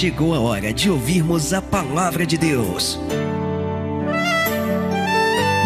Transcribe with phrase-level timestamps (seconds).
[0.00, 2.98] chegou a hora de ouvirmos a palavra de Deus.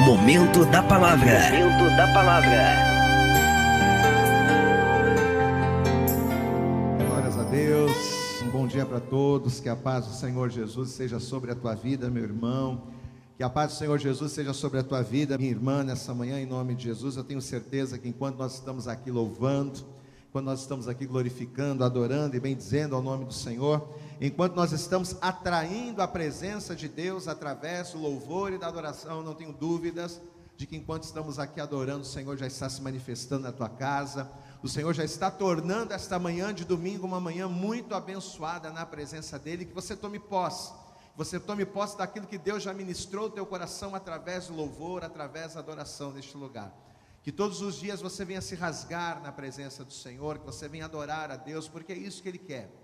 [0.05, 1.39] Momento da palavra.
[1.53, 2.75] Momento da palavra.
[7.07, 7.93] Glórias a Deus.
[8.43, 9.61] Um bom dia para todos.
[9.61, 12.89] Que a paz do Senhor Jesus seja sobre a tua vida, meu irmão.
[13.37, 16.41] Que a paz do Senhor Jesus seja sobre a tua vida, minha irmã, nessa manhã,
[16.41, 17.17] em nome de Jesus.
[17.17, 19.87] Eu tenho certeza que enquanto nós estamos aqui louvando,
[20.33, 23.89] quando nós estamos aqui glorificando, adorando e bendizendo ao nome do Senhor,
[24.21, 29.35] enquanto nós estamos atraindo a presença de Deus através do louvor e da adoração, não
[29.35, 30.21] tenho dúvidas
[30.57, 34.31] de que enquanto estamos aqui adorando, o Senhor já está se manifestando na tua casa,
[34.63, 39.39] o Senhor já está tornando esta manhã de domingo uma manhã muito abençoada na presença
[39.39, 40.73] dEle, que você tome posse,
[41.17, 45.55] você tome posse daquilo que Deus já ministrou no teu coração através do louvor, através
[45.55, 46.73] da adoração neste lugar.
[47.23, 50.85] Que todos os dias você venha se rasgar na presença do Senhor, que você venha
[50.85, 52.84] adorar a Deus, porque é isso que Ele quer.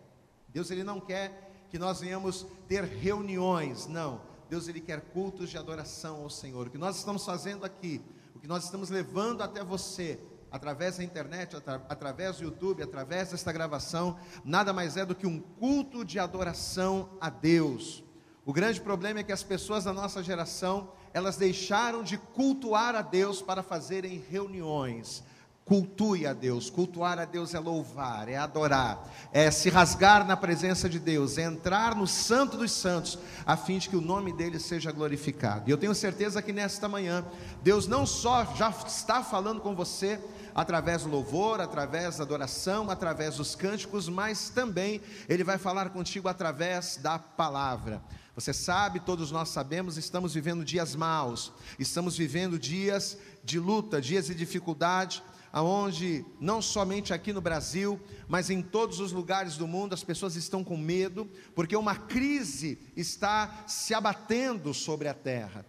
[0.52, 4.20] Deus ele não quer que nós venhamos ter reuniões, não.
[4.48, 6.66] Deus ele quer cultos de adoração ao Senhor.
[6.66, 8.02] O que nós estamos fazendo aqui,
[8.34, 10.18] o que nós estamos levando até você,
[10.50, 15.26] através da internet, atra através do YouTube, através desta gravação, nada mais é do que
[15.26, 18.02] um culto de adoração a Deus.
[18.44, 23.02] O grande problema é que as pessoas da nossa geração, elas deixaram de cultuar a
[23.02, 25.22] Deus para fazerem reuniões.
[25.64, 30.88] Cultue a Deus, cultuar a Deus é louvar, é adorar, é se rasgar na presença
[30.88, 34.58] de Deus, é entrar no Santo dos Santos, a fim de que o nome dele
[34.58, 35.68] seja glorificado.
[35.68, 37.24] E eu tenho certeza que nesta manhã,
[37.62, 40.18] Deus não só já está falando com você,
[40.54, 46.28] através do louvor, através da adoração, através dos cânticos, mas também Ele vai falar contigo
[46.28, 48.02] através da palavra.
[48.34, 54.26] Você sabe, todos nós sabemos, estamos vivendo dias maus, estamos vivendo dias de luta, dias
[54.26, 55.22] de dificuldade,
[55.52, 60.36] aonde não somente aqui no Brasil, mas em todos os lugares do mundo as pessoas
[60.36, 65.66] estão com medo, porque uma crise está se abatendo sobre a terra.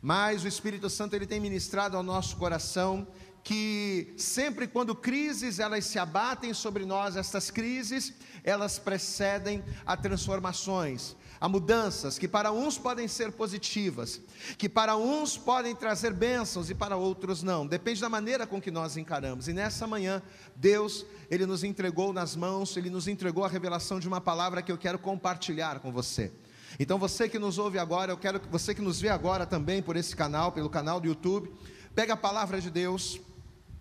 [0.00, 3.06] Mas o Espírito Santo ele tem ministrado ao nosso coração
[3.42, 11.14] que sempre quando crises elas se abatem sobre nós, estas crises, elas precedem a transformações,
[11.44, 14.18] a mudanças que para uns podem ser positivas,
[14.56, 17.66] que para uns podem trazer bênçãos e para outros não.
[17.66, 19.46] Depende da maneira com que nós encaramos.
[19.46, 20.22] E nessa manhã,
[20.56, 24.72] Deus, ele nos entregou nas mãos, ele nos entregou a revelação de uma palavra que
[24.72, 26.32] eu quero compartilhar com você.
[26.80, 29.82] Então você que nos ouve agora, eu quero que você que nos vê agora também
[29.82, 31.52] por esse canal, pelo canal do YouTube,
[31.94, 33.20] pega a palavra de Deus,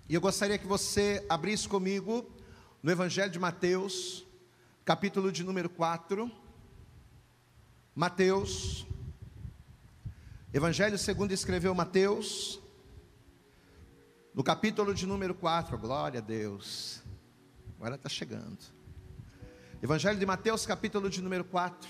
[0.09, 2.29] e eu gostaria que você abrisse comigo
[2.83, 4.25] no Evangelho de Mateus,
[4.83, 6.42] capítulo de número 4.
[7.95, 8.87] Mateus,
[10.51, 12.59] Evangelho segundo escreveu Mateus,
[14.33, 17.03] no capítulo de número 4, glória a Deus,
[17.77, 18.57] agora está chegando.
[19.79, 21.87] Evangelho de Mateus, capítulo de número 4.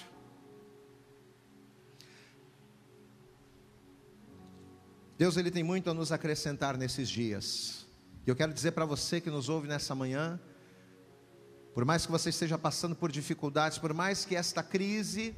[5.18, 7.88] Deus ele tem muito a nos acrescentar nesses dias.
[8.28, 10.38] E eu quero dizer para você que nos ouve nessa manhã,
[11.74, 15.34] por mais que você esteja passando por dificuldades, por mais que esta crise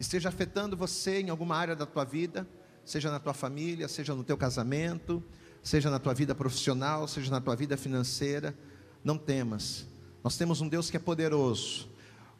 [0.00, 2.48] esteja afetando você em alguma área da tua vida,
[2.84, 5.22] seja na tua família, seja no teu casamento,
[5.62, 8.56] seja na tua vida profissional, seja na tua vida financeira,
[9.04, 9.86] não temas.
[10.24, 11.88] Nós temos um Deus que é poderoso,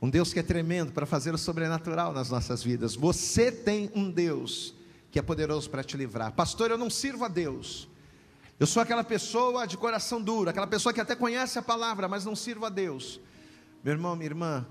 [0.01, 2.95] um Deus que é tremendo para fazer o sobrenatural nas nossas vidas.
[2.97, 4.75] Você tem um Deus
[5.11, 6.33] que é poderoso para te livrar.
[6.33, 7.89] Pastor, eu não sirvo a Deus.
[8.59, 12.25] Eu sou aquela pessoa de coração duro, aquela pessoa que até conhece a palavra, mas
[12.25, 13.21] não sirvo a Deus.
[13.85, 14.67] Meu irmão, minha irmã,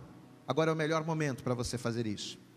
[0.47, 2.48] agora é o melhor momento para você fazer isso.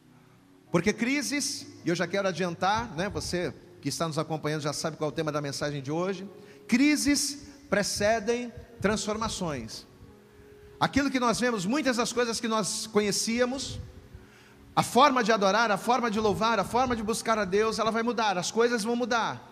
[0.72, 4.96] Porque crises, e eu já quero adiantar, né, você que está nos acompanhando já sabe
[4.96, 6.26] qual é o tema da mensagem de hoje.
[6.66, 8.50] Crises precedem
[8.80, 9.86] transformações.
[10.80, 13.78] Aquilo que nós vemos, muitas das coisas que nós conhecíamos,
[14.74, 17.90] a forma de adorar, a forma de louvar, a forma de buscar a Deus, ela
[17.90, 19.46] vai mudar, as coisas vão mudar.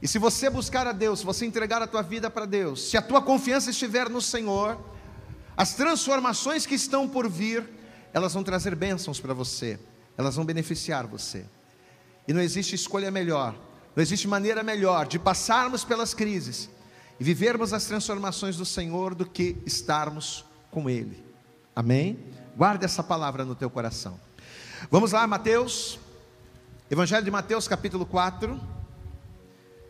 [0.00, 2.96] E se você buscar a Deus, se você entregar a tua vida para Deus, se
[2.96, 4.82] a tua confiança estiver no Senhor,
[5.54, 7.68] as transformações que estão por vir,
[8.12, 9.78] elas vão trazer bênçãos para você,
[10.16, 11.44] elas vão beneficiar você.
[12.26, 13.54] E não existe escolha melhor,
[13.94, 16.70] não existe maneira melhor de passarmos pelas crises
[17.18, 21.22] e vivermos as transformações do Senhor do que estarmos com Ele.
[21.76, 22.18] Amém?
[22.56, 24.18] Guarde essa palavra no teu coração.
[24.90, 25.98] Vamos lá, Mateus,
[26.90, 28.60] Evangelho de Mateus, capítulo 4.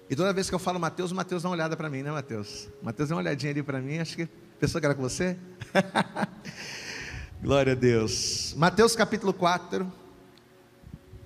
[0.08, 2.10] E toda vez que eu falo Mateus, o Mateus dá uma olhada para mim, né,
[2.10, 2.68] Mateus?
[2.82, 4.26] Mateus dá uma olhadinha ali para mim, acho que
[4.60, 5.36] pensou que era com você.
[7.42, 8.54] Glória a Deus.
[8.56, 10.03] Mateus capítulo 4.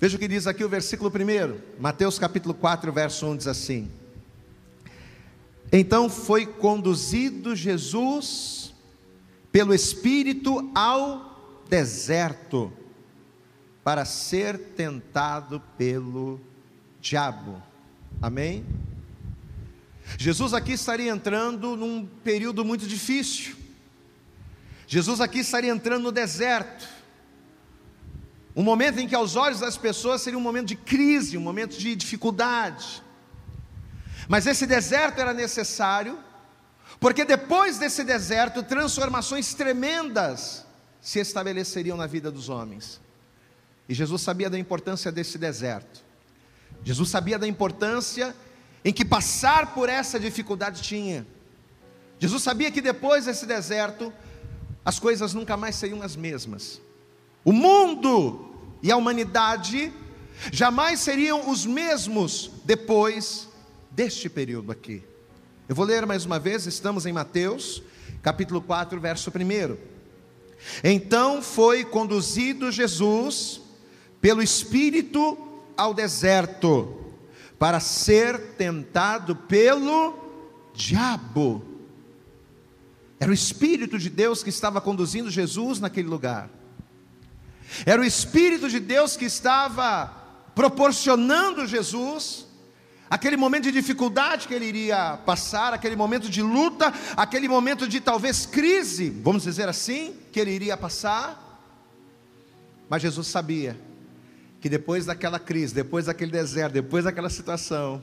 [0.00, 1.80] Veja o que diz aqui o versículo 1.
[1.80, 3.90] Mateus capítulo 4, verso 1 diz assim:
[5.72, 8.72] Então foi conduzido Jesus
[9.50, 12.72] pelo Espírito ao deserto
[13.82, 16.40] para ser tentado pelo
[17.00, 17.60] diabo.
[18.22, 18.64] Amém?
[20.16, 23.56] Jesus aqui estaria entrando num período muito difícil.
[24.86, 26.97] Jesus aqui estaria entrando no deserto.
[28.58, 31.78] Um momento em que aos olhos das pessoas seria um momento de crise, um momento
[31.78, 33.00] de dificuldade.
[34.26, 36.18] Mas esse deserto era necessário,
[36.98, 40.66] porque depois desse deserto, transformações tremendas
[41.00, 43.00] se estabeleceriam na vida dos homens.
[43.88, 46.04] E Jesus sabia da importância desse deserto.
[46.82, 48.34] Jesus sabia da importância
[48.84, 51.24] em que passar por essa dificuldade tinha.
[52.18, 54.12] Jesus sabia que depois desse deserto,
[54.84, 56.80] as coisas nunca mais seriam as mesmas.
[57.44, 58.47] O mundo
[58.82, 59.92] e a humanidade
[60.52, 63.48] jamais seriam os mesmos depois
[63.90, 65.02] deste período aqui.
[65.68, 67.82] Eu vou ler mais uma vez, estamos em Mateus,
[68.22, 69.76] capítulo 4, verso 1.
[70.82, 73.60] Então foi conduzido Jesus
[74.20, 75.36] pelo Espírito
[75.76, 76.96] ao deserto
[77.58, 80.14] para ser tentado pelo
[80.74, 81.64] diabo.
[83.20, 86.48] Era o Espírito de Deus que estava conduzindo Jesus naquele lugar.
[87.84, 90.12] Era o Espírito de Deus que estava
[90.54, 92.48] proporcionando Jesus
[93.10, 98.00] aquele momento de dificuldade que ele iria passar, aquele momento de luta, aquele momento de
[98.00, 101.44] talvez crise, vamos dizer assim, que ele iria passar.
[102.88, 103.78] Mas Jesus sabia
[104.60, 108.02] que depois daquela crise, depois daquele deserto, depois daquela situação,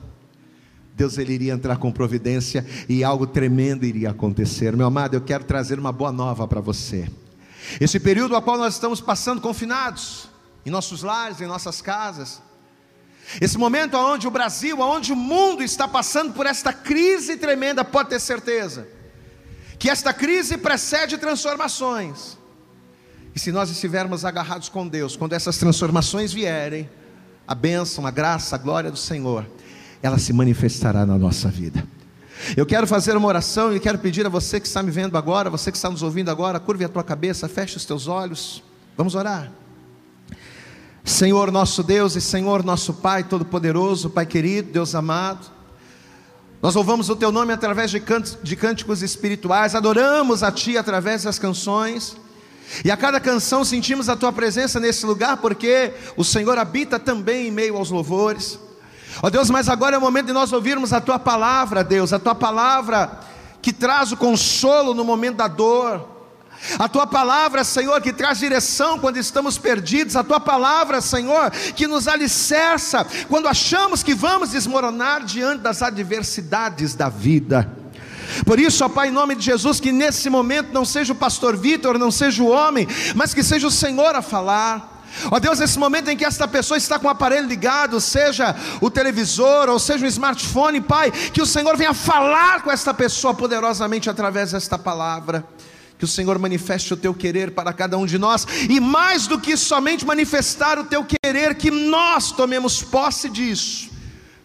[0.94, 4.74] Deus ele iria entrar com providência e algo tremendo iria acontecer.
[4.74, 7.08] Meu amado, eu quero trazer uma boa nova para você.
[7.80, 10.28] Esse período ao qual nós estamos passando confinados,
[10.64, 12.42] em nossos lares, em nossas casas,
[13.40, 18.10] esse momento onde o Brasil, onde o mundo está passando por esta crise tremenda, pode
[18.10, 18.86] ter certeza,
[19.78, 22.38] que esta crise precede transformações.
[23.34, 26.88] E se nós estivermos agarrados com Deus, quando essas transformações vierem,
[27.46, 29.46] a bênção, a graça, a glória do Senhor,
[30.02, 31.86] ela se manifestará na nossa vida.
[32.56, 35.48] Eu quero fazer uma oração e quero pedir a você que está me vendo agora,
[35.48, 38.62] você que está nos ouvindo agora, curve a tua cabeça, feche os teus olhos.
[38.96, 39.50] Vamos orar.
[41.04, 45.46] Senhor nosso Deus e Senhor nosso Pai Todo-Poderoso, Pai querido, Deus amado,
[46.60, 48.02] nós louvamos o Teu nome através de,
[48.42, 52.16] de cânticos espirituais, adoramos a Ti através das canções,
[52.84, 57.46] e a cada canção sentimos a tua presença nesse lugar, porque o Senhor habita também
[57.46, 58.58] em meio aos louvores.
[59.22, 62.12] Ó oh Deus, mas agora é o momento de nós ouvirmos a tua palavra, Deus,
[62.12, 63.20] a tua palavra
[63.62, 66.16] que traz o consolo no momento da dor.
[66.78, 71.86] A tua palavra, Senhor, que traz direção quando estamos perdidos, a tua palavra, Senhor, que
[71.86, 77.70] nos alicerça quando achamos que vamos desmoronar diante das adversidades da vida.
[78.44, 81.56] Por isso, ó Pai, em nome de Jesus, que nesse momento não seja o pastor
[81.56, 84.95] Vitor, não seja o homem, mas que seja o Senhor a falar.
[85.30, 88.90] Ó Deus, nesse momento em que esta pessoa está com o aparelho ligado, seja o
[88.90, 94.10] televisor ou seja o smartphone, Pai, que o Senhor venha falar com esta pessoa poderosamente
[94.10, 95.44] através desta palavra.
[95.98, 99.40] Que o Senhor manifeste o teu querer para cada um de nós, e mais do
[99.40, 103.88] que somente manifestar o teu querer, que nós tomemos posse disso,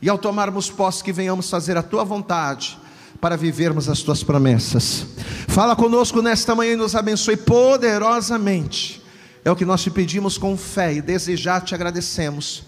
[0.02, 2.80] e ao tomarmos posse, que venhamos fazer a tua vontade,
[3.19, 5.06] para vivermos as tuas promessas.
[5.50, 9.00] Fala conosco nesta manhã e nos abençoe poderosamente.
[9.44, 12.64] É o que nós te pedimos com fé e desejar te agradecemos.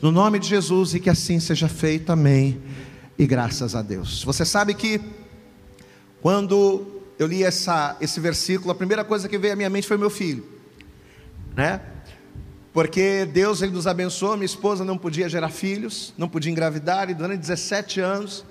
[0.00, 2.10] No nome de Jesus e que assim seja feito.
[2.10, 2.62] Amém.
[3.18, 4.24] E graças a Deus.
[4.24, 5.00] Você sabe que
[6.22, 9.98] quando eu li essa, esse versículo, a primeira coisa que veio à minha mente foi
[9.98, 10.44] meu filho,
[11.54, 11.80] né?
[12.72, 17.14] Porque Deus ele nos abençoou, minha esposa não podia gerar filhos, não podia engravidar, e
[17.14, 18.44] durante 17 anos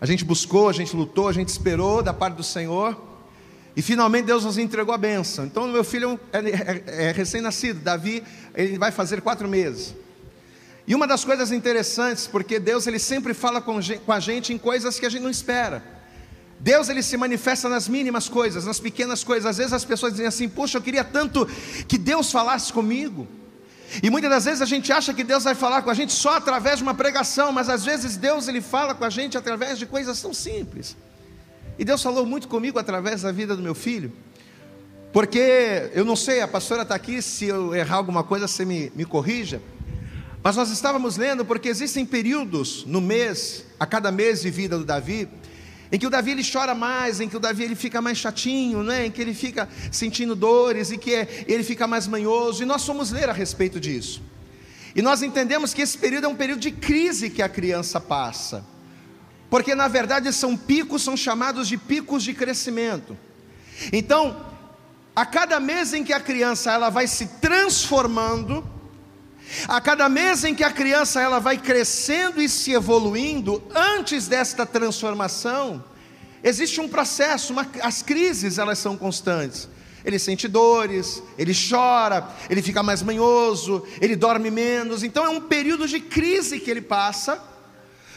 [0.00, 3.09] a gente buscou, a gente lutou, a gente esperou da parte do Senhor.
[3.76, 5.44] E finalmente Deus nos entregou a bênção.
[5.44, 8.22] Então, meu filho é, é, é recém-nascido, Davi,
[8.54, 9.94] ele vai fazer quatro meses.
[10.86, 14.58] E uma das coisas interessantes, porque Deus ele sempre fala com, com a gente em
[14.58, 15.82] coisas que a gente não espera.
[16.58, 19.46] Deus ele se manifesta nas mínimas coisas, nas pequenas coisas.
[19.46, 21.46] Às vezes as pessoas dizem assim: Poxa, eu queria tanto
[21.86, 23.26] que Deus falasse comigo.
[24.02, 26.36] E muitas das vezes a gente acha que Deus vai falar com a gente só
[26.36, 29.86] através de uma pregação, mas às vezes Deus ele fala com a gente através de
[29.86, 30.96] coisas tão simples.
[31.80, 34.12] E Deus falou muito comigo através da vida do meu filho,
[35.14, 38.92] porque eu não sei, a pastora está aqui, se eu errar alguma coisa, você me,
[38.94, 39.62] me corrija.
[40.42, 44.84] Mas nós estávamos lendo, porque existem períodos no mês, a cada mês de vida do
[44.84, 45.26] Davi,
[45.90, 48.82] em que o Davi ele chora mais, em que o Davi ele fica mais chatinho,
[48.82, 49.06] né?
[49.06, 53.10] em que ele fica sentindo dores, e que ele fica mais manhoso, e nós fomos
[53.10, 54.20] ler a respeito disso.
[54.94, 58.66] E nós entendemos que esse período é um período de crise que a criança passa,
[59.50, 63.18] porque na verdade são picos, são chamados de picos de crescimento.
[63.92, 64.46] Então,
[65.14, 68.64] a cada mês em que a criança ela vai se transformando,
[69.66, 74.64] a cada mês em que a criança ela vai crescendo e se evoluindo, antes desta
[74.64, 75.84] transformação,
[76.42, 79.68] existe um processo, uma, as crises elas são constantes.
[80.04, 85.02] Ele sente dores, ele chora, ele fica mais manhoso, ele dorme menos.
[85.02, 87.49] Então é um período de crise que ele passa.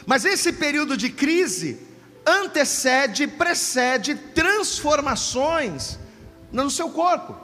[0.06, 1.78] Mas esse período de crise
[2.26, 5.98] antecede, precede transformações
[6.52, 7.36] no seu corpo.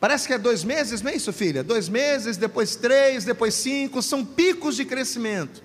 [0.00, 1.62] Parece que é dois meses, não é isso, filha?
[1.64, 5.62] Dois meses, depois três, depois cinco, são picos de crescimento.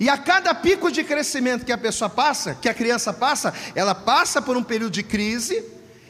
[0.00, 3.94] E a cada pico de crescimento que a pessoa passa, que a criança passa, ela
[3.94, 5.62] passa por um período de crise,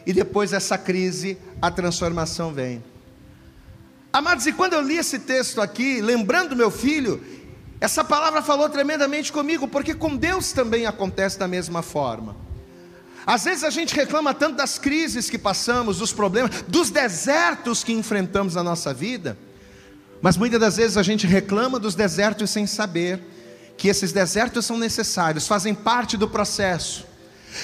[0.07, 2.85] e depois dessa crise, a transformação vem.
[4.13, 7.21] Amados, e quando eu li esse texto aqui, lembrando meu filho,
[7.85, 12.35] essa palavra falou tremendamente comigo, porque com Deus também acontece da mesma forma.
[13.27, 17.93] Às vezes a gente reclama tanto das crises que passamos, dos problemas, dos desertos que
[17.93, 19.37] enfrentamos na nossa vida,
[20.23, 23.21] mas muitas das vezes a gente reclama dos desertos sem saber
[23.77, 27.05] que esses desertos são necessários, fazem parte do processo.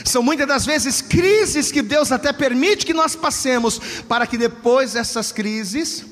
[0.05, 4.93] São muitas das vezes crises que Deus até permite que nós passemos, para que depois
[4.93, 6.05] dessas crises,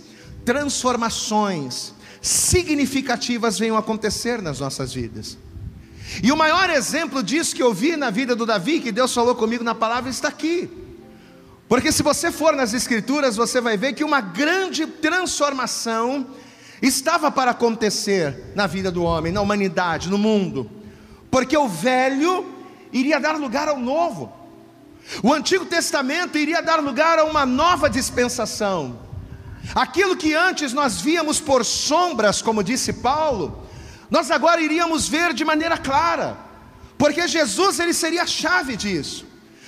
[0.46, 5.38] transformações significativas venham acontecer nas nossas vidas.
[6.22, 9.34] E o maior exemplo disso que eu vi na vida do Davi, que Deus falou
[9.34, 10.68] comigo na palavra, está aqui.
[11.68, 16.26] Porque se você for nas Escrituras, você vai ver que uma grande transformação
[16.80, 20.70] estava para acontecer na vida do homem, na humanidade, no mundo.
[21.30, 22.46] Porque o velho
[22.90, 24.32] iria dar lugar ao novo.
[25.22, 29.07] O Antigo Testamento iria dar lugar a uma nova dispensação.
[29.74, 33.66] Aquilo que antes nós víamos por sombras, como disse Paulo,
[34.10, 36.36] nós agora iríamos ver de maneira clara,
[36.96, 39.26] porque Jesus ele seria a chave disso.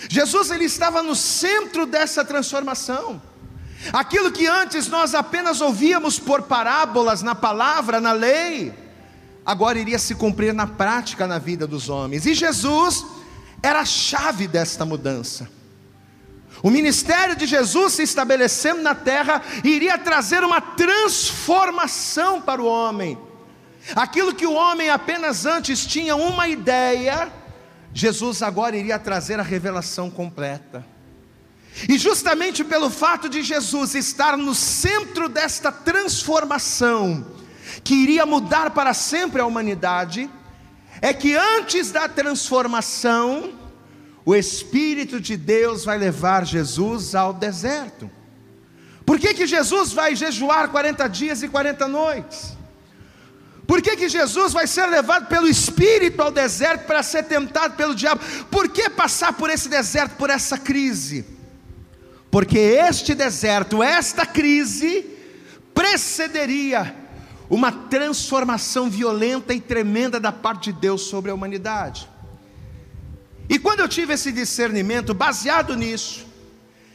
[0.08, 3.20] Jesus ele estava no centro dessa transformação.
[3.92, 8.74] Aquilo que antes nós apenas ouvíamos por parábolas na palavra, na lei,
[9.44, 12.26] agora iria se cumprir na prática na vida dos homens.
[12.26, 13.04] E Jesus
[13.62, 15.48] era a chave desta mudança.
[16.62, 23.18] O ministério de Jesus se estabelecendo na terra iria trazer uma transformação para o homem.
[23.96, 27.32] Aquilo que o homem apenas antes tinha uma ideia,
[27.94, 30.84] Jesus agora iria trazer a revelação completa.
[31.88, 37.26] E justamente pelo fato de Jesus estar no centro desta transformação,
[37.82, 40.28] que iria mudar para sempre a humanidade,
[41.00, 43.54] é que antes da transformação,
[44.24, 48.10] o Espírito de Deus vai levar Jesus ao deserto.
[49.06, 52.56] Por que, que Jesus vai jejuar 40 dias e 40 noites?
[53.66, 57.94] Por que, que Jesus vai ser levado pelo Espírito ao deserto para ser tentado pelo
[57.94, 58.20] diabo?
[58.50, 61.24] Por que passar por esse deserto, por essa crise?
[62.32, 65.06] Porque este deserto, esta crise,
[65.72, 66.96] precederia
[67.48, 72.09] uma transformação violenta e tremenda da parte de Deus sobre a humanidade.
[73.50, 76.24] E quando eu tive esse discernimento, baseado nisso,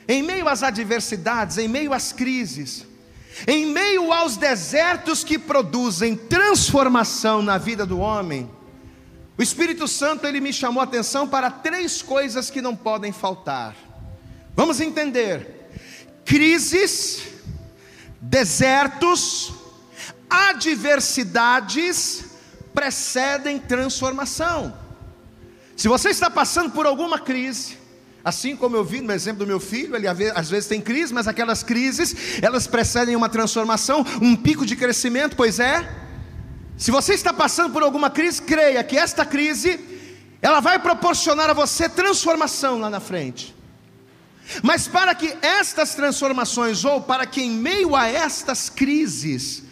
[0.08, 2.86] em meio às adversidades, em meio às crises,
[3.46, 8.50] em meio aos desertos que produzem transformação na vida do homem,
[9.38, 13.76] o Espírito Santo ele me chamou a atenção para três coisas que não podem faltar.
[14.56, 15.70] Vamos entender:
[16.24, 17.24] crises,
[18.22, 19.52] desertos,
[20.30, 22.24] adversidades
[22.74, 24.85] precedem transformação.
[25.75, 27.77] Se você está passando por alguma crise,
[28.24, 31.27] assim como eu vi no exemplo do meu filho, ele às vezes tem crise, mas
[31.27, 35.88] aquelas crises, elas precedem uma transformação, um pico de crescimento, pois é.
[36.77, 39.79] Se você está passando por alguma crise, creia que esta crise,
[40.41, 43.53] ela vai proporcionar a você transformação lá na frente.
[44.62, 49.63] Mas para que estas transformações, ou para que em meio a estas crises,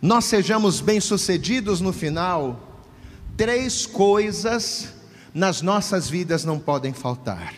[0.00, 2.86] nós sejamos bem-sucedidos no final,
[3.36, 4.91] três coisas
[5.34, 7.54] nas nossas vidas não podem faltar.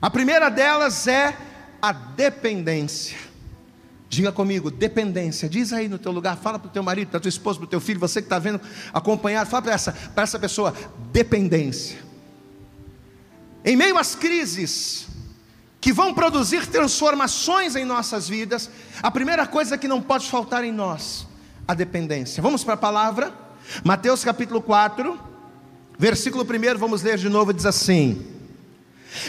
[0.00, 1.36] A primeira delas é
[1.80, 3.16] a dependência.
[4.08, 5.48] Diga comigo, dependência.
[5.48, 7.66] Diz aí no teu lugar, fala para o teu marido, para a tua esposa, para
[7.66, 8.60] o teu filho, você que está vendo,
[8.92, 10.74] acompanhar, fala para essa, essa pessoa,
[11.12, 11.98] dependência.
[13.64, 15.08] Em meio às crises,
[15.80, 18.70] que vão produzir transformações em nossas vidas,
[19.02, 21.26] a primeira coisa que não pode faltar em nós,
[21.66, 22.42] a dependência.
[22.42, 23.32] Vamos para a palavra?
[23.84, 25.35] Mateus capítulo 4,
[25.98, 28.24] versículo 1, vamos ler de novo, diz assim: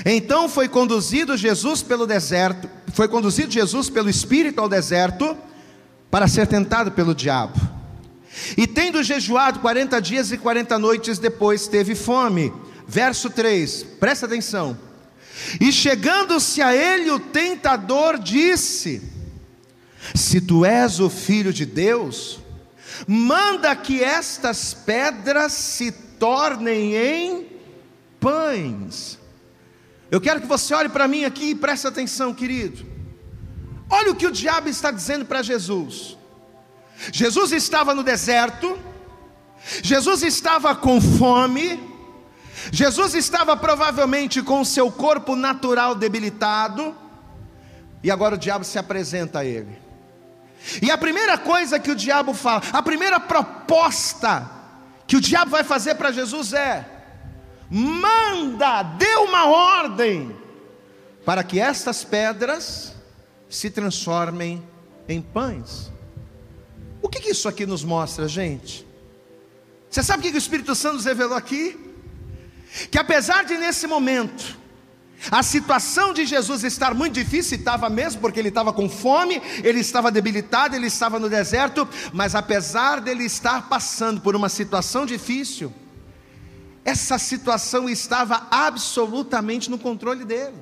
[0.05, 5.37] Então foi conduzido Jesus pelo deserto, foi conduzido Jesus pelo Espírito ao deserto
[6.09, 7.59] para ser tentado pelo diabo.
[8.55, 12.53] E tendo jejuado 40 dias e 40 noites depois, teve fome.
[12.87, 14.77] Verso 3, presta atenção.
[15.59, 19.01] E chegando-se a ele, o tentador disse:
[20.15, 22.39] Se tu és o filho de Deus,
[23.07, 27.47] manda que estas pedras se tornem em
[28.19, 29.19] pães.
[30.09, 32.85] Eu quero que você olhe para mim aqui e preste atenção, querido.
[33.89, 36.17] Olha o que o diabo está dizendo para Jesus.
[37.11, 38.77] Jesus estava no deserto,
[39.83, 41.79] Jesus estava com fome,
[42.71, 46.95] Jesus estava provavelmente com o seu corpo natural debilitado,
[48.03, 49.77] e agora o diabo se apresenta a ele.
[50.81, 54.56] E a primeira coisa que o diabo fala, a primeira proposta
[55.07, 56.85] que o diabo vai fazer para Jesus é:
[57.69, 60.35] manda, dê uma ordem,
[61.25, 62.93] para que estas pedras
[63.49, 64.61] se transformem
[65.07, 65.91] em pães.
[67.01, 68.85] O que, que isso aqui nos mostra, gente?
[69.89, 71.79] Você sabe o que, que o Espírito Santo nos revelou aqui?
[72.91, 74.57] Que apesar de nesse momento,
[75.31, 79.79] a situação de Jesus estar muito difícil, estava mesmo, porque ele estava com fome, ele
[79.79, 85.73] estava debilitado, ele estava no deserto, mas apesar dele estar passando por uma situação difícil,
[86.85, 90.55] essa situação estava absolutamente no controle dele.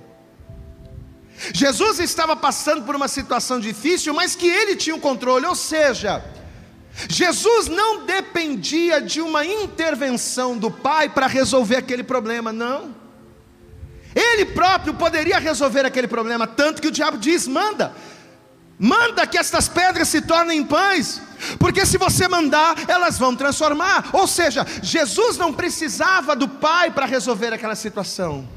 [1.54, 6.24] Jesus estava passando por uma situação difícil, mas que ele tinha o controle, ou seja,
[7.10, 13.05] Jesus não dependia de uma intervenção do Pai para resolver aquele problema, não.
[14.16, 17.94] Ele próprio poderia resolver aquele problema, tanto que o diabo diz: manda,
[18.80, 21.22] manda que estas pedras se tornem pães,
[21.60, 24.10] porque se você mandar, elas vão transformar.
[24.14, 28.48] Ou seja, Jesus não precisava do Pai para resolver aquela situação.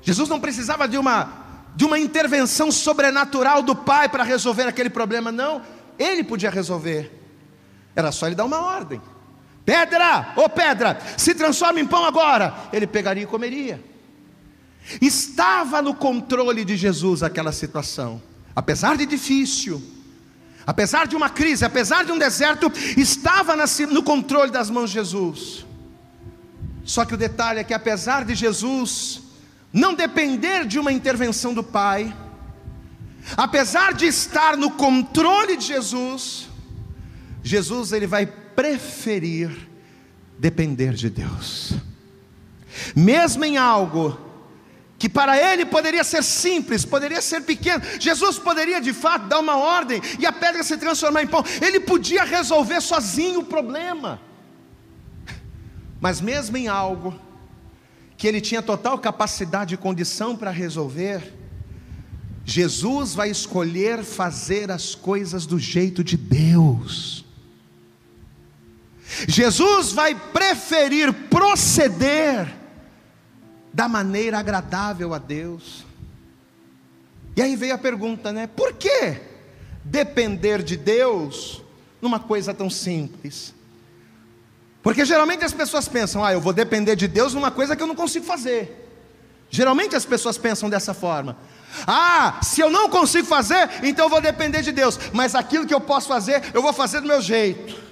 [0.00, 1.44] Jesus não precisava de uma
[1.76, 5.60] de uma intervenção sobrenatural do Pai para resolver aquele problema, não.
[5.98, 7.12] Ele podia resolver.
[7.96, 9.02] Era só ele dar uma ordem.
[9.64, 12.54] Pedra, ô oh pedra, se transforma em pão agora.
[12.72, 13.82] Ele pegaria e comeria.
[15.00, 18.22] Estava no controle de Jesus aquela situação,
[18.54, 19.82] apesar de difícil,
[20.66, 23.54] apesar de uma crise, apesar de um deserto, estava
[23.90, 25.64] no controle das mãos de Jesus.
[26.84, 29.22] Só que o detalhe é que, apesar de Jesus
[29.72, 32.14] não depender de uma intervenção do Pai,
[33.36, 36.48] apesar de estar no controle de Jesus,
[37.42, 39.50] Jesus ele vai preferir
[40.38, 41.72] depender de Deus,
[42.94, 44.18] mesmo em algo
[45.04, 47.84] que para ele poderia ser simples, poderia ser pequeno.
[48.00, 51.44] Jesus poderia de fato dar uma ordem e a pedra se transformar em pão.
[51.60, 54.18] Ele podia resolver sozinho o problema.
[56.00, 57.14] Mas mesmo em algo
[58.16, 61.34] que ele tinha total capacidade e condição para resolver,
[62.42, 67.26] Jesus vai escolher fazer as coisas do jeito de Deus.
[69.28, 72.63] Jesus vai preferir proceder
[73.74, 75.84] da maneira agradável a Deus.
[77.36, 78.46] E aí veio a pergunta, né?
[78.46, 79.20] Por que
[79.82, 81.60] depender de Deus
[82.00, 83.52] numa coisa tão simples?
[84.80, 87.86] Porque geralmente as pessoas pensam, ah, eu vou depender de Deus numa coisa que eu
[87.88, 88.80] não consigo fazer.
[89.50, 91.36] Geralmente as pessoas pensam dessa forma.
[91.84, 95.00] Ah, se eu não consigo fazer, então eu vou depender de Deus.
[95.12, 97.82] Mas aquilo que eu posso fazer, eu vou fazer do meu jeito.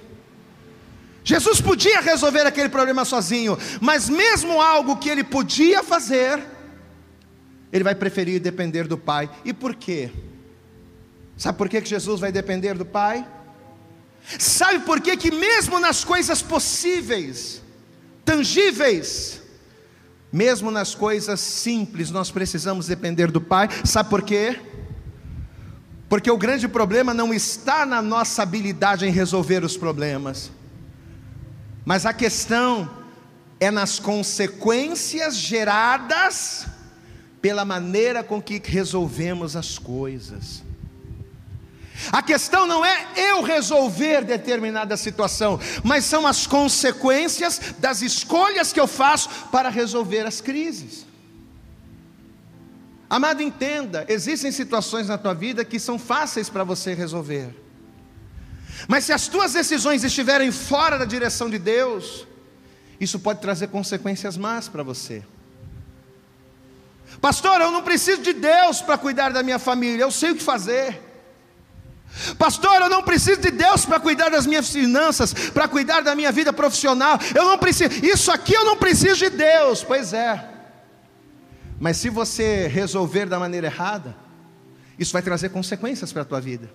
[1.24, 6.42] Jesus podia resolver aquele problema sozinho, mas mesmo algo que ele podia fazer,
[7.72, 9.30] ele vai preferir depender do Pai.
[9.44, 10.10] E por quê?
[11.36, 13.26] Sabe por que Jesus vai depender do Pai?
[14.38, 17.62] Sabe por que, que mesmo nas coisas possíveis,
[18.24, 19.40] tangíveis,
[20.32, 23.68] mesmo nas coisas simples, nós precisamos depender do Pai?
[23.84, 24.58] Sabe por quê?
[26.08, 30.50] Porque o grande problema não está na nossa habilidade em resolver os problemas
[31.84, 32.88] mas a questão
[33.58, 36.66] é nas consequências geradas
[37.40, 40.62] pela maneira com que resolvemos as coisas.
[42.10, 48.80] A questão não é eu resolver determinada situação, mas são as consequências das escolhas que
[48.80, 51.06] eu faço para resolver as crises.
[53.08, 57.61] Amado, entenda: existem situações na tua vida que são fáceis para você resolver.
[58.88, 62.26] Mas se as tuas decisões estiverem fora da direção de Deus,
[63.00, 65.22] isso pode trazer consequências más para você.
[67.20, 70.42] Pastor, eu não preciso de Deus para cuidar da minha família, eu sei o que
[70.42, 71.00] fazer.
[72.38, 76.30] Pastor, eu não preciso de Deus para cuidar das minhas finanças, para cuidar da minha
[76.30, 77.18] vida profissional.
[77.34, 79.82] Eu não preciso, isso aqui eu não preciso de Deus.
[79.82, 80.48] Pois é.
[81.80, 84.14] Mas se você resolver da maneira errada,
[84.98, 86.70] isso vai trazer consequências para a tua vida.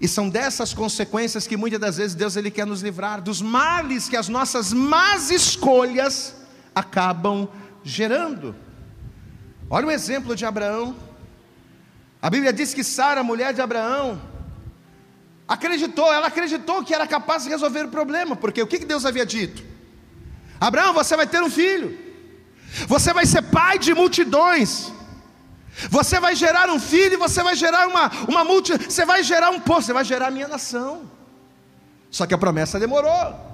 [0.00, 4.08] E são dessas consequências que muitas das vezes Deus ele quer nos livrar dos males
[4.08, 6.36] que as nossas más escolhas
[6.74, 7.48] acabam
[7.82, 8.54] gerando.
[9.70, 10.94] Olha o exemplo de Abraão.
[12.20, 14.20] A Bíblia diz que Sara, mulher de Abraão,
[15.48, 19.24] acreditou, ela acreditou que era capaz de resolver o problema, porque o que Deus havia
[19.24, 19.64] dito?
[20.60, 21.96] Abraão, você vai ter um filho,
[22.86, 24.92] você vai ser pai de multidões,
[25.90, 29.60] você vai gerar um filho você vai gerar uma, uma multi, você vai gerar um
[29.60, 31.10] povo, você vai gerar a minha nação.
[32.10, 33.44] Só que a promessa demorou.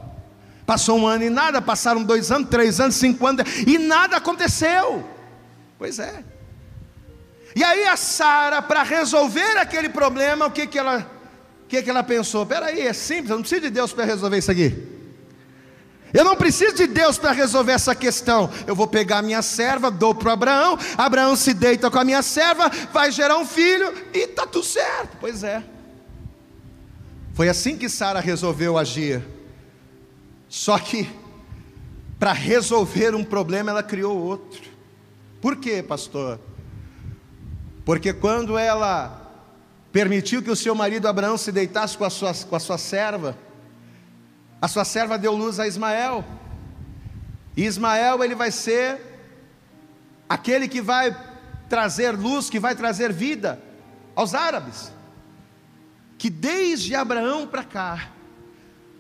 [0.64, 5.04] Passou um ano e nada, passaram dois anos, três anos, cinco anos, e nada aconteceu.
[5.78, 6.22] Pois é.
[7.54, 11.10] E aí a Sara, para resolver aquele problema, o que, que ela
[11.64, 12.44] o que, que ela pensou?
[12.44, 14.91] Peraí, é simples, eu não preciso de Deus para resolver isso aqui.
[16.12, 18.50] Eu não preciso de Deus para resolver essa questão.
[18.66, 22.22] Eu vou pegar a minha serva, dou para Abraão, Abraão se deita com a minha
[22.22, 25.16] serva, vai gerar um filho e está tudo certo.
[25.18, 25.62] Pois é.
[27.32, 29.22] Foi assim que Sara resolveu agir.
[30.48, 31.08] Só que,
[32.18, 34.70] para resolver um problema, ela criou outro.
[35.40, 36.38] Por quê, pastor?
[37.86, 39.18] Porque quando ela
[39.90, 43.36] permitiu que o seu marido Abraão se deitasse com a sua, com a sua serva,
[44.62, 46.24] a sua serva deu luz a Ismael.
[47.56, 49.00] E Ismael ele vai ser
[50.28, 51.14] aquele que vai
[51.68, 53.60] trazer luz, que vai trazer vida
[54.14, 54.92] aos árabes.
[56.16, 58.12] Que desde Abraão para cá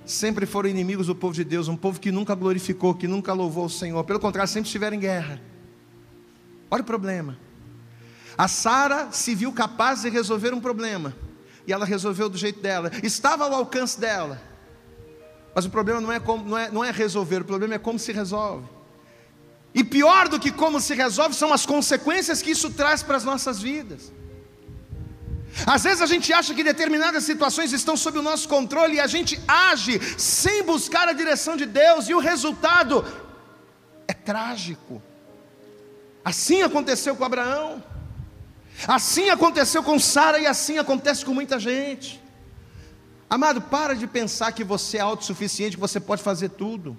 [0.04, 3.66] sempre foram inimigos do povo de Deus, um povo que nunca glorificou, que nunca louvou
[3.66, 5.40] o Senhor, pelo contrário, sempre estiveram em guerra.
[6.68, 7.38] Olha o problema.
[8.36, 11.14] A Sara se viu capaz de resolver um problema,
[11.68, 14.50] e ela resolveu do jeito dela, estava ao alcance dela.
[15.54, 17.98] Mas o problema não é, como, não, é, não é resolver, o problema é como
[17.98, 18.66] se resolve.
[19.74, 23.24] E pior do que como se resolve são as consequências que isso traz para as
[23.24, 24.12] nossas vidas.
[25.66, 29.06] Às vezes a gente acha que determinadas situações estão sob o nosso controle e a
[29.06, 33.04] gente age sem buscar a direção de Deus, e o resultado
[34.08, 35.02] é trágico.
[36.24, 37.82] Assim aconteceu com Abraão,
[38.86, 42.21] assim aconteceu com Sara e assim acontece com muita gente.
[43.32, 46.94] Amado, para de pensar que você é autossuficiente, que você pode fazer tudo.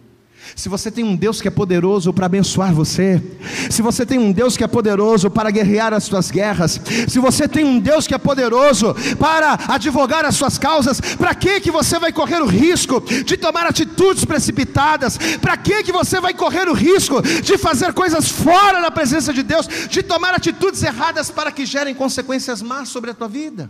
[0.55, 3.21] Se você tem um Deus que é poderoso para abençoar você,
[3.69, 7.47] se você tem um Deus que é poderoso para guerrear as suas guerras, se você
[7.47, 11.99] tem um Deus que é poderoso para advogar as suas causas, para que que você
[11.99, 15.19] vai correr o risco de tomar atitudes precipitadas?
[15.39, 19.43] Para que que você vai correr o risco de fazer coisas fora da presença de
[19.43, 23.69] Deus, de tomar atitudes erradas para que gerem consequências más sobre a tua vida?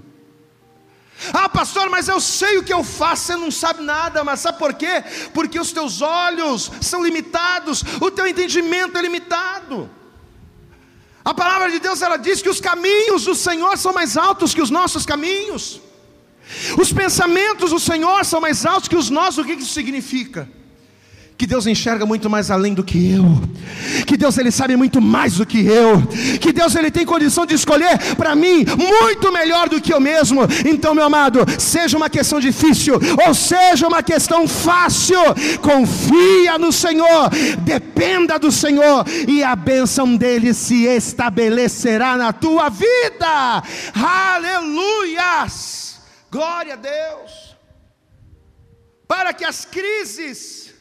[1.31, 4.57] Ah, pastor, mas eu sei o que eu faço, você não sabe nada, mas sabe
[4.57, 5.03] por quê?
[5.33, 9.89] Porque os teus olhos são limitados, o teu entendimento é limitado.
[11.23, 14.61] A palavra de Deus ela diz que os caminhos do Senhor são mais altos que
[14.61, 15.79] os nossos caminhos.
[16.77, 19.37] Os pensamentos do Senhor são mais altos que os nossos.
[19.37, 20.49] O que isso significa?
[21.37, 23.25] Que Deus enxerga muito mais além do que eu,
[24.05, 26.01] que Deus ele sabe muito mais do que eu,
[26.39, 30.41] que Deus ele tem condição de escolher para mim muito melhor do que eu mesmo.
[30.65, 35.19] Então, meu amado, seja uma questão difícil ou seja uma questão fácil,
[35.61, 43.63] confia no Senhor, dependa do Senhor e a bênção dele se estabelecerá na tua vida.
[44.35, 45.83] Aleluias!
[46.31, 47.55] Glória a Deus.
[49.07, 50.72] Para que as crises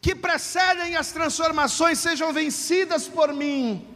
[0.00, 3.86] que precedem as transformações sejam vencidas por mim.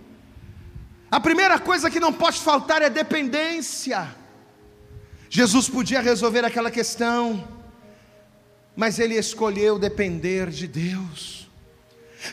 [1.11, 4.17] A primeira coisa que não pode faltar é dependência.
[5.29, 7.47] Jesus podia resolver aquela questão,
[8.75, 11.51] mas ele escolheu depender de Deus.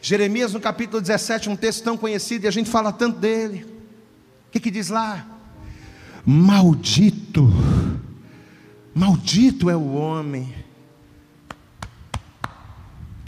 [0.01, 3.65] Jeremias, no capítulo 17, um texto tão conhecido e a gente fala tanto dele.
[4.47, 5.25] O que, que diz lá?
[6.25, 7.49] Maldito,
[8.93, 10.53] maldito é o homem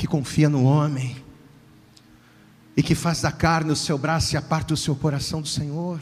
[0.01, 1.15] que confia no homem
[2.75, 5.99] e que faz da carne o seu braço e aparta o seu coração do Senhor.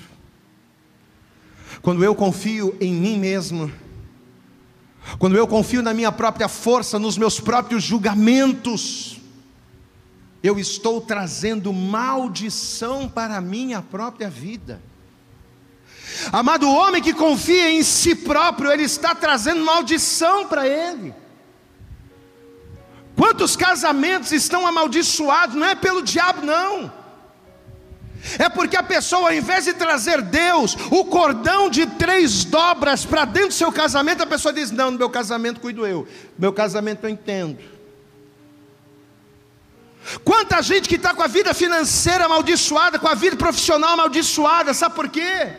[1.81, 3.69] Quando eu confio em mim mesmo,
[5.17, 9.19] quando eu confio na minha própria força, nos meus próprios julgamentos,
[10.41, 14.81] eu estou trazendo maldição para a minha própria vida.
[16.31, 21.13] Amado, o homem que confia em si próprio, ele está trazendo maldição para ele.
[23.19, 25.53] Quantos casamentos estão amaldiçoados?
[25.53, 26.89] Não é pelo diabo, não.
[28.37, 33.25] É porque a pessoa, ao invés de trazer Deus, o cordão de três dobras para
[33.25, 37.03] dentro do seu casamento, a pessoa diz: Não, no meu casamento cuido eu, meu casamento
[37.03, 37.59] eu entendo.
[40.23, 44.95] Quanta gente que está com a vida financeira amaldiçoada, com a vida profissional amaldiçoada, sabe
[44.95, 45.57] por quê?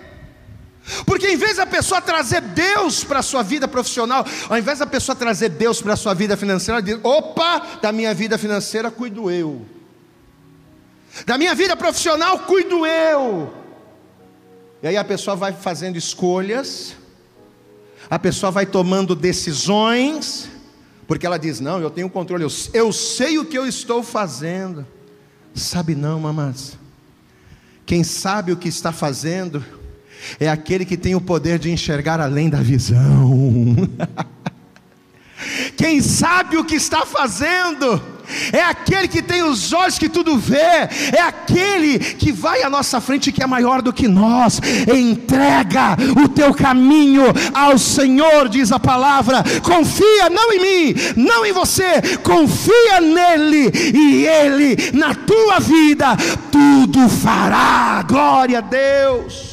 [1.04, 4.86] Porque em vez da pessoa trazer Deus para a sua vida profissional, ao invés da
[4.86, 8.90] pessoa trazer Deus para a sua vida financeira, ela diz: opa, da minha vida financeira
[8.90, 9.66] cuido eu.
[11.26, 13.52] Da minha vida profissional cuido eu.
[14.82, 16.96] E aí a pessoa vai fazendo escolhas,
[18.08, 20.48] a pessoa vai tomando decisões,
[21.06, 24.86] porque ela diz: Não, eu tenho controle, eu, eu sei o que eu estou fazendo.
[25.54, 26.78] Sabe não, mamãs.
[27.84, 29.64] Quem sabe o que está fazendo
[30.38, 33.76] é aquele que tem o poder de enxergar além da visão.
[35.76, 38.02] Quem sabe o que está fazendo
[38.52, 43.00] é aquele que tem os olhos que tudo vê, é aquele que vai à nossa
[43.00, 44.60] frente que é maior do que nós.
[44.86, 49.42] Entrega o teu caminho ao Senhor, diz a palavra.
[49.62, 56.16] Confia não em mim, não em você, confia nele e ele na tua vida
[56.52, 58.04] tudo fará.
[58.06, 59.49] Glória a Deus.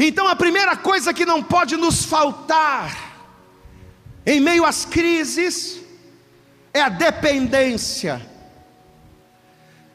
[0.00, 3.16] Então a primeira coisa que não pode nos faltar
[4.24, 5.80] em meio às crises
[6.74, 8.20] é a dependência.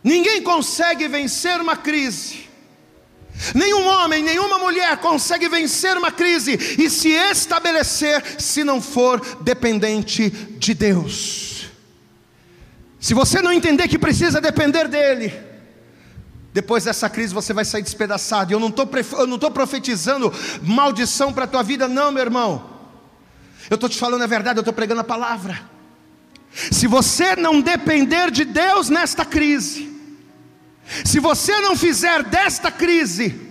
[0.04, 2.50] Ninguém consegue vencer uma crise.
[3.56, 10.30] Nenhum homem, nenhuma mulher consegue vencer uma crise e se estabelecer se não for dependente
[10.30, 11.66] de Deus.
[13.00, 15.34] Se você não entender que precisa depender dEle,
[16.54, 18.54] depois dessa crise você vai sair despedaçado.
[18.54, 22.70] Eu não estou profetizando maldição para a tua vida, não, meu irmão.
[23.70, 25.62] Eu estou te falando a verdade, eu estou pregando a palavra.
[26.54, 29.90] Se você não depender de Deus nesta crise,
[31.06, 33.50] se você não fizer desta crise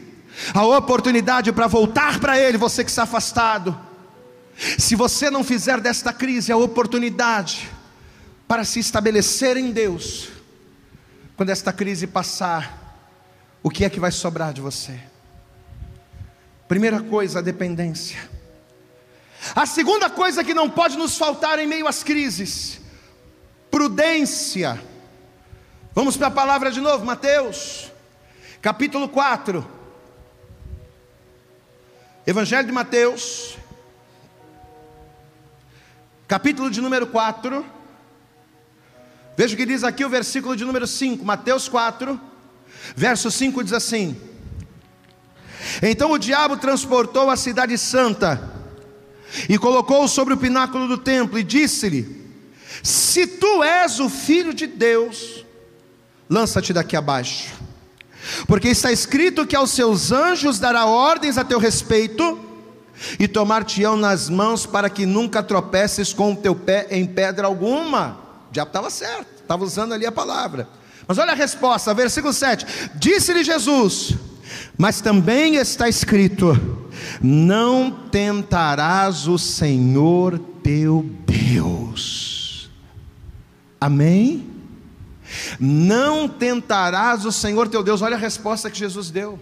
[0.52, 3.78] a oportunidade para voltar para Ele, você que está afastado,
[4.78, 7.70] se você não fizer desta crise a oportunidade
[8.46, 10.28] para se estabelecer em Deus,
[11.34, 12.79] quando esta crise passar,
[13.62, 14.98] o que é que vai sobrar de você?
[16.68, 18.18] Primeira coisa, a dependência.
[19.54, 22.80] A segunda coisa que não pode nos faltar em meio às crises
[23.70, 24.82] prudência.
[25.94, 27.90] Vamos para a palavra de novo, Mateus,
[28.60, 29.78] capítulo 4.
[32.26, 33.56] Evangelho de Mateus,
[36.28, 37.64] capítulo de número 4.
[39.36, 42.20] Veja o que diz aqui o versículo de número 5, Mateus 4,
[42.96, 44.16] verso 5 diz assim:
[45.82, 48.52] Então o diabo transportou a cidade santa
[49.48, 52.20] e colocou-o sobre o pináculo do templo e disse-lhe:
[52.82, 55.44] se tu és o filho de Deus,
[56.28, 57.52] lança-te daqui abaixo,
[58.46, 62.38] porque está escrito que aos seus anjos dará ordens a teu respeito,
[63.18, 68.18] e tomar-te-ão nas mãos para que nunca tropeces com o teu pé em pedra alguma.
[68.50, 70.68] O diabo estava certo, estava usando ali a palavra.
[71.10, 74.14] Mas olha a resposta, versículo 7: Disse-lhe Jesus,
[74.78, 76.56] mas também está escrito:
[77.20, 82.70] Não tentarás o Senhor teu Deus.
[83.80, 84.48] Amém?
[85.58, 88.02] Não tentarás o Senhor teu Deus.
[88.02, 89.36] Olha a resposta que Jesus deu.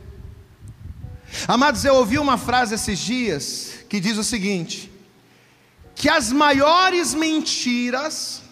[1.47, 4.91] Amados, eu ouvi uma frase esses dias que diz o seguinte:
[5.95, 8.48] que as maiores mentiras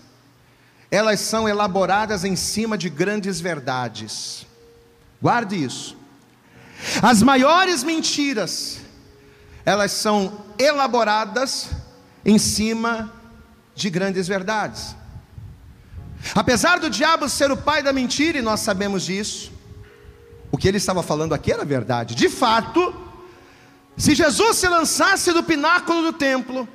[0.97, 4.47] elas são elaboradas em cima de grandes verdades.
[5.21, 5.95] Guarde isso.
[7.03, 8.81] As maiores mentiras
[9.63, 11.69] elas são elaboradas
[12.25, 13.13] em cima
[13.75, 14.97] de grandes verdades.
[16.35, 19.53] Apesar do diabo ser o pai da mentira, e nós sabemos disso,
[20.51, 22.15] o que ele estava falando aqui era verdade.
[22.15, 22.95] De fato,
[23.99, 26.67] se Jesus se lançasse do pináculo do templo,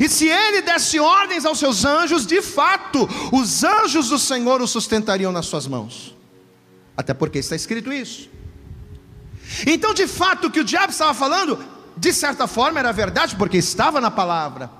[0.00, 4.66] e se ele desse ordens aos seus anjos, de fato, os anjos do Senhor o
[4.66, 6.14] sustentariam nas suas mãos.
[6.96, 8.28] Até porque está escrito isso.
[9.66, 11.62] Então, de fato, o que o diabo estava falando,
[11.96, 14.70] de certa forma era verdade, porque estava na palavra.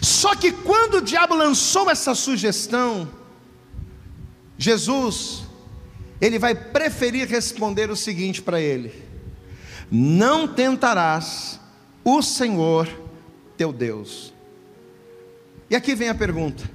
[0.00, 3.08] Só que quando o diabo lançou essa sugestão,
[4.56, 5.42] Jesus,
[6.20, 8.94] ele vai preferir responder o seguinte para ele:
[9.90, 11.60] Não tentarás
[12.04, 13.01] o Senhor
[13.56, 14.32] teu Deus.
[15.70, 16.68] E aqui vem a pergunta: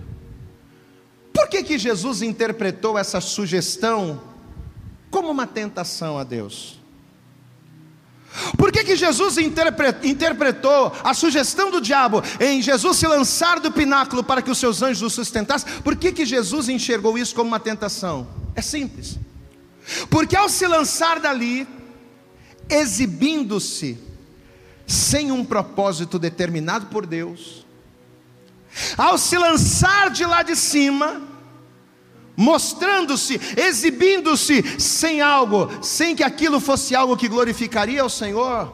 [1.33, 4.21] Por que que Jesus interpretou essa sugestão
[5.09, 6.77] como uma tentação a Deus?
[8.57, 14.23] Por que, que Jesus interpretou a sugestão do diabo em Jesus se lançar do pináculo
[14.23, 15.81] para que os seus anjos o sustentassem?
[15.81, 18.27] Por que, que Jesus enxergou isso como uma tentação?
[18.53, 19.17] É simples.
[20.09, 21.67] Porque ao se lançar dali,
[22.69, 23.97] exibindo-se
[24.87, 27.67] sem um propósito determinado por Deus,
[28.97, 31.21] ao se lançar de lá de cima,
[32.37, 38.73] mostrando-se, exibindo-se sem algo, sem que aquilo fosse algo que glorificaria ao Senhor,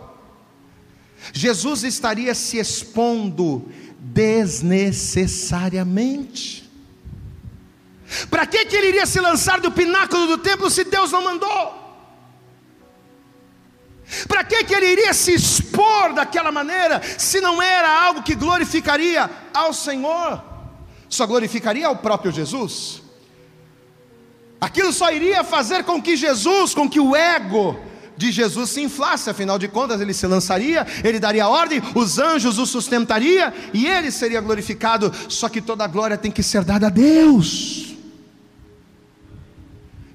[1.34, 6.70] Jesus estaria se expondo desnecessariamente.
[8.30, 11.83] Para que, que ele iria se lançar do pináculo do templo se Deus não mandou?
[14.28, 19.30] Para que, que ele iria se expor daquela maneira se não era algo que glorificaria
[19.54, 20.44] ao Senhor?
[21.10, 23.02] Só glorificaria ao próprio Jesus?
[24.60, 27.78] Aquilo só iria fazer com que Jesus, com que o ego
[28.16, 32.58] de Jesus se inflasse, afinal de contas ele se lançaria, ele daria ordem, os anjos
[32.58, 35.12] o sustentaria e ele seria glorificado.
[35.28, 37.96] Só que toda a glória tem que ser dada a Deus.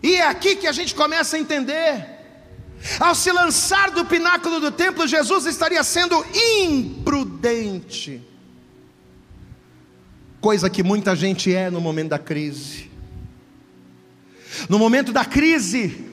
[0.03, 2.18] E é aqui que a gente começa a entender.
[3.01, 6.25] Ao se lançar do pináculo do templo, Jesus estaria sendo
[6.65, 8.23] imprudente,
[10.41, 12.91] coisa que muita gente é no momento da crise.
[14.69, 16.07] No momento da crise,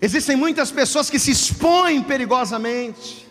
[0.00, 3.26] existem muitas pessoas que se expõem perigosamente.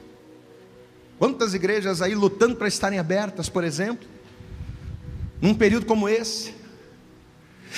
[1.19, 4.07] Quantas igrejas aí lutando para estarem abertas, por exemplo,
[5.41, 6.53] num período como esse,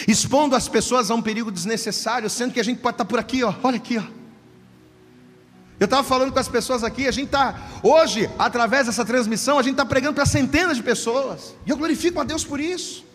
[0.08, 3.44] expondo as pessoas a um perigo desnecessário, sendo que a gente pode estar por aqui,
[3.44, 4.17] ó, olha aqui, ó.
[5.80, 9.64] Eu estava falando com as pessoas aqui, a gente está, hoje, através dessa transmissão, a
[9.64, 13.06] gente está pregando para centenas de pessoas, e eu glorifico a Deus por isso,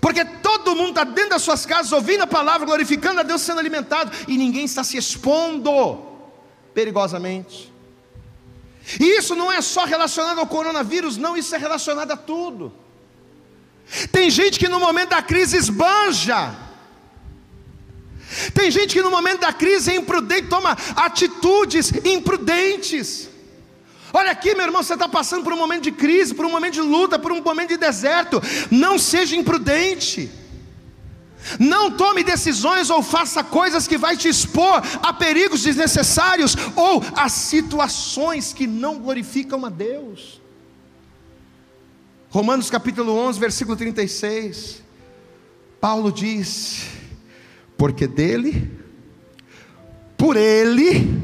[0.00, 3.58] porque todo mundo está dentro das suas casas, ouvindo a palavra, glorificando a Deus, sendo
[3.58, 6.00] alimentado, e ninguém está se expondo
[6.72, 7.70] perigosamente.
[8.98, 12.72] E isso não é só relacionado ao coronavírus, não, isso é relacionado a tudo.
[14.10, 16.54] Tem gente que no momento da crise esbanja,
[18.54, 23.28] tem gente que no momento da crise é imprudente, toma atitudes imprudentes.
[24.12, 26.74] Olha aqui, meu irmão, você está passando por um momento de crise, por um momento
[26.74, 28.42] de luta, por um momento de deserto.
[28.70, 30.30] Não seja imprudente.
[31.58, 37.28] Não tome decisões ou faça coisas que vai te expor a perigos desnecessários ou a
[37.28, 40.40] situações que não glorificam a Deus.
[42.30, 44.82] Romanos capítulo 11, versículo 36.
[45.80, 46.86] Paulo diz:
[47.82, 48.70] porque dele,
[50.16, 51.20] por ele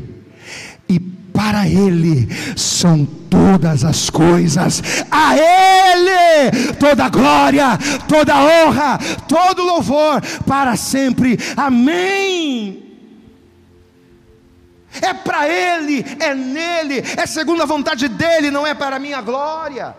[0.88, 10.20] e para ele são todas as coisas, a ele toda glória, toda honra, todo louvor
[10.48, 11.38] para sempre.
[11.56, 12.82] Amém.
[15.00, 19.20] É para Ele, é nele, é segundo a vontade dEle, não é para a minha
[19.20, 19.94] glória.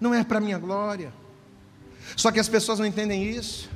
[0.00, 1.12] Não é para a minha glória.
[2.16, 3.68] Só que as pessoas não entendem isso.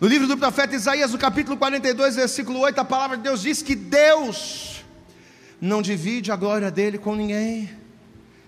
[0.00, 3.62] No livro do profeta Isaías, no capítulo 42, versículo 8, a palavra de Deus diz
[3.62, 4.84] que Deus
[5.60, 7.70] não divide a glória dele com ninguém.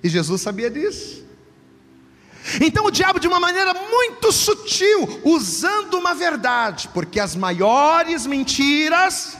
[0.03, 1.27] E Jesus sabia disso.
[2.61, 9.37] Então o diabo, de uma maneira muito sutil, usando uma verdade, porque as maiores mentiras,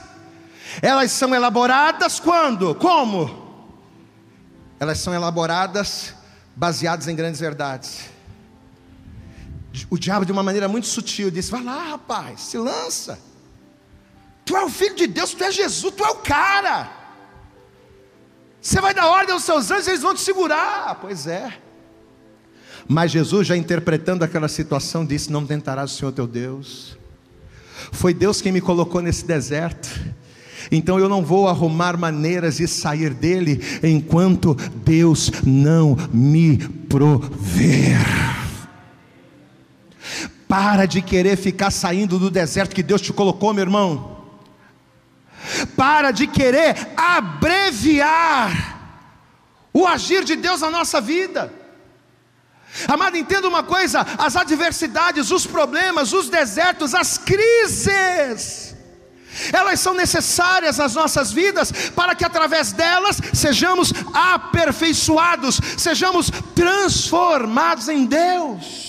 [0.81, 2.75] elas são elaboradas quando?
[2.75, 3.47] Como?
[4.79, 6.13] Elas são elaboradas
[6.55, 8.18] baseadas em grandes verdades
[9.89, 13.19] o diabo, de uma maneira muito sutil, disse: Vai lá, rapaz, se lança.
[14.45, 16.91] Tu é o filho de Deus, tu é Jesus, tu é o cara.
[18.61, 20.95] Você vai dar ordem aos seus anjos, eles vão te segurar.
[20.99, 21.53] Pois é.
[22.87, 26.97] Mas Jesus, já interpretando aquela situação, disse: Não tentarás o Senhor teu Deus.
[27.91, 29.87] Foi Deus quem me colocou nesse deserto.
[30.71, 37.97] Então eu não vou arrumar maneiras de sair dele enquanto Deus não me prover.
[40.49, 44.17] Para de querer ficar saindo do deserto que Deus te colocou, meu irmão.
[45.77, 48.79] Para de querer abreviar
[49.71, 51.53] o agir de Deus na nossa vida.
[52.87, 58.75] Amado, entenda uma coisa: as adversidades, os problemas, os desertos, as crises,
[59.53, 68.07] elas são necessárias nas nossas vidas para que através delas sejamos aperfeiçoados, sejamos transformados em
[68.07, 68.88] Deus.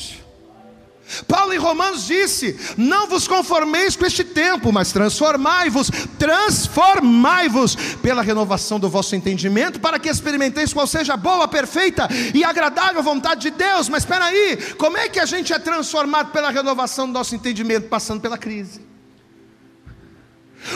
[1.27, 8.79] Paulo em Romanos disse: Não vos conformeis com este tempo, mas transformai-vos, transformai-vos pela renovação
[8.79, 13.51] do vosso entendimento, para que experimenteis qual seja a boa, perfeita e agradável vontade de
[13.51, 13.89] Deus.
[13.89, 17.89] Mas espera aí, como é que a gente é transformado pela renovação do nosso entendimento,
[17.89, 18.89] passando pela crise?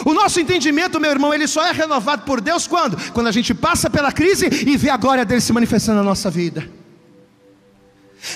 [0.05, 2.97] O nosso entendimento, meu irmão, ele só é renovado por Deus quando?
[3.13, 6.31] Quando a gente passa pela crise e vê a glória dele se manifestando na nossa
[6.31, 6.69] vida.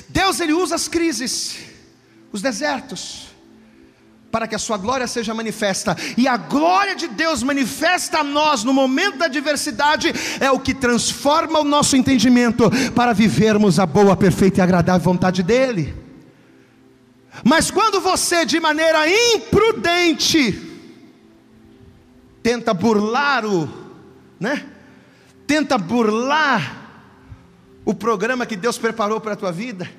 [0.08, 1.67] Deus ele usa as crises
[2.32, 3.28] os desertos,
[4.30, 5.96] para que a sua glória seja manifesta.
[6.16, 10.74] E a glória de Deus manifesta a nós no momento da adversidade é o que
[10.74, 15.94] transforma o nosso entendimento para vivermos a boa, perfeita e agradável vontade dele.
[17.44, 20.68] Mas quando você de maneira imprudente
[22.42, 23.68] tenta burlar o,
[24.38, 24.66] né?
[25.46, 26.76] Tenta burlar
[27.84, 29.90] o programa que Deus preparou para a tua vida,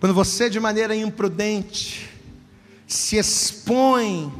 [0.00, 2.08] Quando você, de maneira imprudente,
[2.86, 4.32] se expõe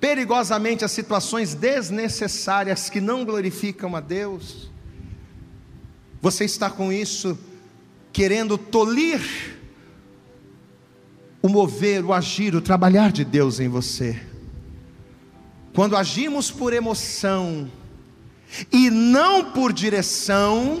[0.00, 4.70] perigosamente a situações desnecessárias que não glorificam a Deus,
[6.20, 7.38] você está com isso
[8.12, 9.20] querendo tolir
[11.42, 14.18] o mover, o agir, o trabalhar de Deus em você.
[15.74, 17.70] Quando agimos por emoção
[18.72, 20.80] e não por direção,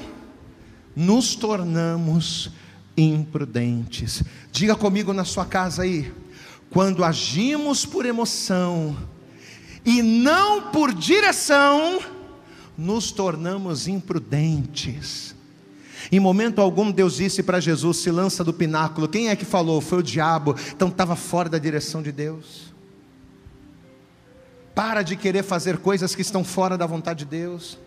[0.96, 2.50] nos tornamos
[2.96, 4.22] imprudentes.
[4.52, 6.12] Diga comigo na sua casa aí.
[6.70, 8.96] Quando agimos por emoção
[9.84, 12.00] e não por direção,
[12.76, 15.34] nos tornamos imprudentes.
[16.10, 19.08] Em momento algum, Deus disse para Jesus: se lança do pináculo.
[19.08, 19.80] Quem é que falou?
[19.80, 20.54] Foi o diabo.
[20.72, 22.74] Então estava fora da direção de Deus.
[24.74, 27.78] Para de querer fazer coisas que estão fora da vontade de Deus.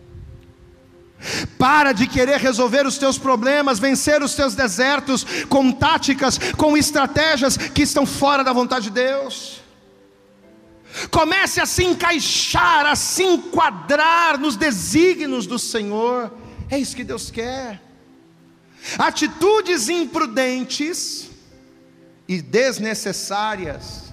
[1.58, 7.56] Para de querer resolver os teus problemas, vencer os teus desertos com táticas, com estratégias
[7.56, 9.60] que estão fora da vontade de Deus.
[11.10, 16.32] Comece a se encaixar, a se enquadrar nos desígnios do Senhor.
[16.70, 17.82] É isso que Deus quer.
[18.98, 21.28] Atitudes imprudentes
[22.26, 24.12] e desnecessárias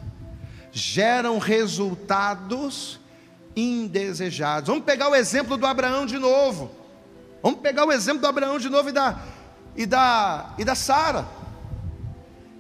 [0.72, 3.00] geram resultados
[3.56, 4.68] indesejados.
[4.68, 6.85] Vamos pegar o exemplo do Abraão de novo.
[7.46, 9.20] Vamos pegar o exemplo do Abraão de novo e da
[9.78, 11.28] e da e da Sara.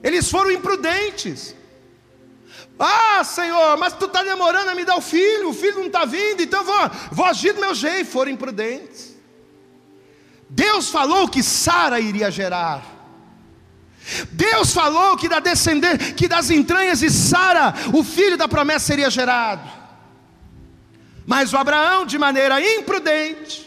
[0.03, 1.55] Eles foram imprudentes.
[2.77, 6.05] Ah, Senhor, mas tu está demorando a me dar o filho, o filho não está
[6.05, 8.11] vindo, então vou, vou agir do meu jeito.
[8.11, 9.15] Foram imprudentes.
[10.47, 12.85] Deus falou que Sara iria gerar.
[14.33, 19.09] Deus falou que da descendência, que das entranhas de Sara, o filho da promessa seria
[19.09, 19.67] gerado.
[21.25, 23.64] Mas o Abraão, de maneira imprudente,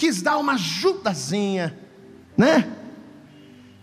[0.00, 1.78] quis dar uma ajudazinha,
[2.34, 2.74] né?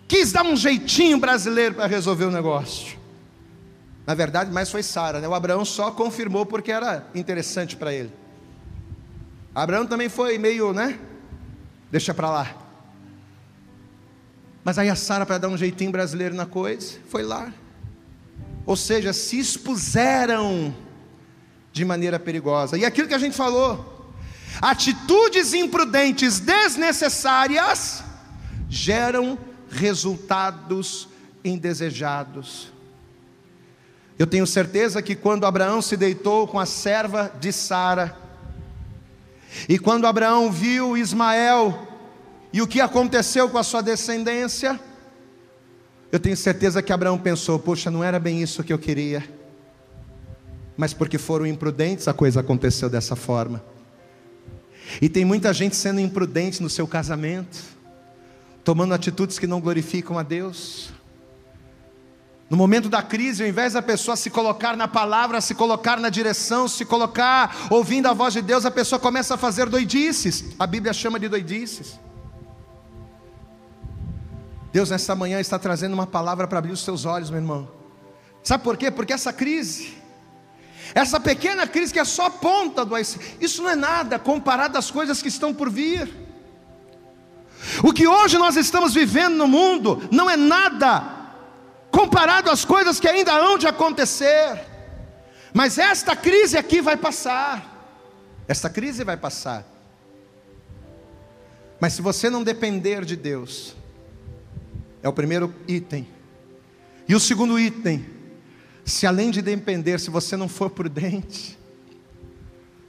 [0.08, 2.98] Quis dar um jeitinho brasileiro para resolver o negócio.
[4.04, 5.28] Na verdade, mais foi Sara, né?
[5.28, 8.12] O Abraão só confirmou porque era interessante para ele.
[9.54, 11.00] Abraão também foi meio, né?
[11.92, 12.58] Deixa para lá.
[14.64, 17.54] Mas aí a Sara, para dar um jeitinho brasileiro na coisa, foi lá.
[18.66, 20.74] Ou seja, se expuseram
[21.72, 22.76] de maneira perigosa.
[22.76, 23.97] E aquilo que a gente falou,
[24.62, 28.04] atitudes imprudentes desnecessárias
[28.70, 29.38] geram
[29.70, 31.08] resultados
[31.44, 32.72] indesejados.
[34.18, 38.18] Eu tenho certeza que quando Abraão se deitou com a serva de Sara,
[39.70, 41.88] e quando Abraão viu Ismael
[42.52, 44.80] e o que aconteceu com a sua descendência,
[46.12, 49.24] eu tenho certeza que Abraão pensou: poxa, não era bem isso que eu queria.
[50.76, 53.64] Mas porque foram imprudentes, a coisa aconteceu dessa forma.
[55.02, 57.58] E tem muita gente sendo imprudente no seu casamento,
[58.64, 60.92] tomando atitudes que não glorificam a Deus.
[62.50, 66.10] No momento da crise, ao invés da pessoa se colocar na palavra, se colocar na
[66.10, 70.46] direção, se colocar ouvindo a voz de Deus, a pessoa começa a fazer doidices.
[70.58, 72.00] A Bíblia chama de doidices.
[74.72, 77.68] Deus nessa manhã está trazendo uma palavra para abrir os seus olhos, meu irmão.
[78.44, 78.90] Sabe por quê?
[78.90, 79.97] Porque essa crise,
[80.94, 85.22] essa pequena crise que é só ponta do isso não é nada comparado às coisas
[85.22, 86.10] que estão por vir.
[87.84, 91.04] O que hoje nós estamos vivendo no mundo não é nada
[91.92, 94.64] comparado às coisas que ainda hão de acontecer.
[95.54, 97.76] Mas esta crise aqui vai passar.
[98.48, 99.66] Esta crise vai passar.
[101.80, 103.76] Mas se você não depender de Deus,
[105.04, 106.08] é o primeiro item.
[107.08, 108.06] E o segundo item,
[108.88, 111.60] se além de depender, se você não for prudente,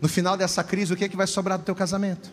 [0.00, 2.30] no final dessa crise, o que é que vai sobrar do teu casamento?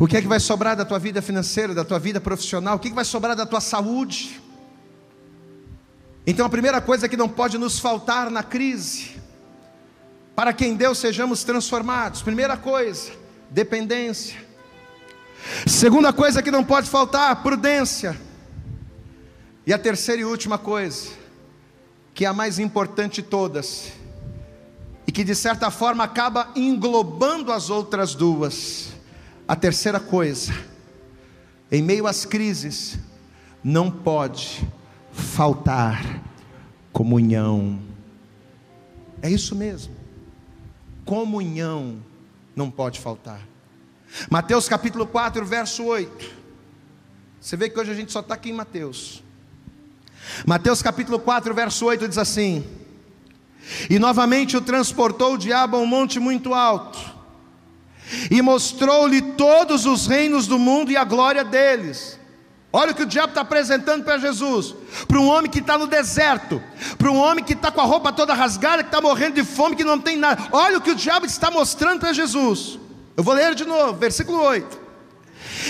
[0.00, 2.74] O que é que vai sobrar da tua vida financeira, da tua vida profissional?
[2.74, 4.42] O que, é que vai sobrar da tua saúde?
[6.26, 9.12] Então a primeira coisa que não pode nos faltar na crise,
[10.34, 13.12] para que em Deus sejamos transformados, primeira coisa,
[13.48, 14.36] dependência.
[15.64, 18.20] Segunda coisa que não pode faltar, prudência.
[19.64, 21.25] E a terceira e última coisa,
[22.16, 23.92] que é a mais importante de todas,
[25.06, 28.88] e que de certa forma acaba englobando as outras duas.
[29.46, 30.50] A terceira coisa,
[31.70, 32.98] em meio às crises,
[33.62, 34.66] não pode
[35.12, 36.22] faltar
[36.90, 37.78] comunhão.
[39.20, 39.94] É isso mesmo.
[41.04, 41.98] Comunhão
[42.56, 43.46] não pode faltar.
[44.30, 46.34] Mateus capítulo 4, verso 8.
[47.38, 49.22] Você vê que hoje a gente só está aqui em Mateus.
[50.46, 52.64] Mateus capítulo 4, verso 8 diz assim:
[53.88, 56.98] E novamente o transportou o diabo a um monte muito alto,
[58.30, 62.18] e mostrou-lhe todos os reinos do mundo e a glória deles
[62.76, 64.74] Olha o que o diabo está apresentando para Jesus,
[65.08, 66.62] para um homem que está no deserto,
[66.98, 69.74] para um homem que está com a roupa toda rasgada, que está morrendo de fome,
[69.74, 70.46] que não tem nada.
[70.52, 72.78] Olha o que o diabo está mostrando para Jesus.
[73.16, 74.85] Eu vou ler de novo, versículo 8.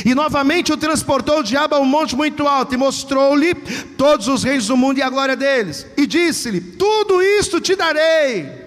[0.05, 3.55] E novamente o transportou o diabo a um monte muito alto e mostrou-lhe
[3.97, 5.87] todos os reis do mundo e a glória deles.
[5.97, 8.67] E disse-lhe: Tudo isto te darei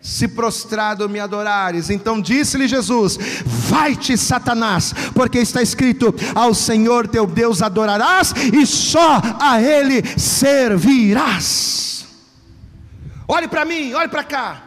[0.00, 1.90] se prostrado me adorares.
[1.90, 9.20] Então disse-lhe Jesus: Vai-te, Satanás, porque está escrito: Ao Senhor teu Deus adorarás e só
[9.38, 12.06] a Ele servirás.
[13.28, 14.62] Olhe para mim, olhe para cá.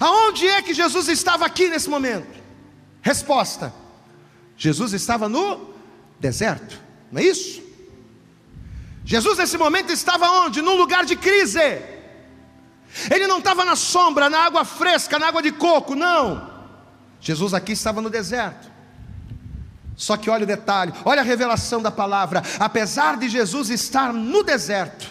[0.00, 2.38] Aonde é que Jesus estava aqui nesse momento?
[3.02, 3.72] Resposta:
[4.58, 5.72] Jesus estava no
[6.18, 6.78] deserto,
[7.12, 7.62] não é isso?
[9.04, 10.60] Jesus nesse momento estava onde?
[10.60, 11.60] Num lugar de crise.
[13.10, 16.50] Ele não estava na sombra, na água fresca, na água de coco, não.
[17.20, 18.70] Jesus aqui estava no deserto.
[19.96, 22.42] Só que olha o detalhe, olha a revelação da palavra.
[22.58, 25.06] Apesar de Jesus estar no deserto,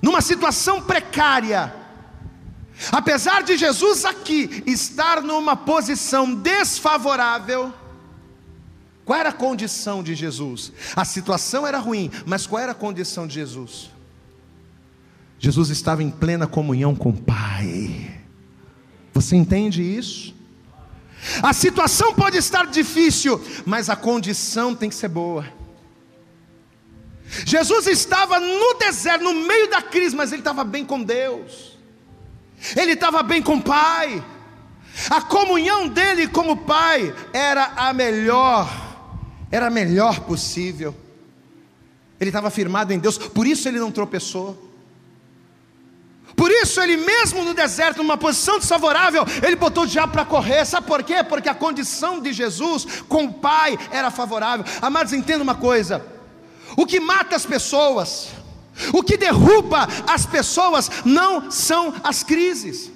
[0.00, 1.74] numa situação precária,
[2.90, 7.74] apesar de Jesus aqui estar numa posição desfavorável,
[9.10, 10.70] qual era a condição de Jesus?
[10.94, 13.90] A situação era ruim, mas qual era a condição de Jesus?
[15.36, 18.20] Jesus estava em plena comunhão com o Pai.
[19.12, 20.32] Você entende isso?
[21.42, 25.44] A situação pode estar difícil, mas a condição tem que ser boa.
[27.44, 31.76] Jesus estava no deserto, no meio da crise, mas ele estava bem com Deus,
[32.76, 34.24] ele estava bem com o Pai,
[35.10, 38.89] a comunhão dele com o Pai era a melhor,
[39.50, 40.94] era a melhor possível.
[42.18, 44.70] Ele estava firmado em Deus, por isso ele não tropeçou.
[46.36, 50.64] Por isso, ele mesmo no deserto, numa posição desfavorável, ele botou o diabo para correr.
[50.64, 51.22] Sabe por quê?
[51.22, 54.64] Porque a condição de Jesus com o Pai era favorável.
[54.80, 56.04] Amados, entenda uma coisa:
[56.76, 58.28] o que mata as pessoas,
[58.92, 62.90] o que derruba as pessoas, não são as crises.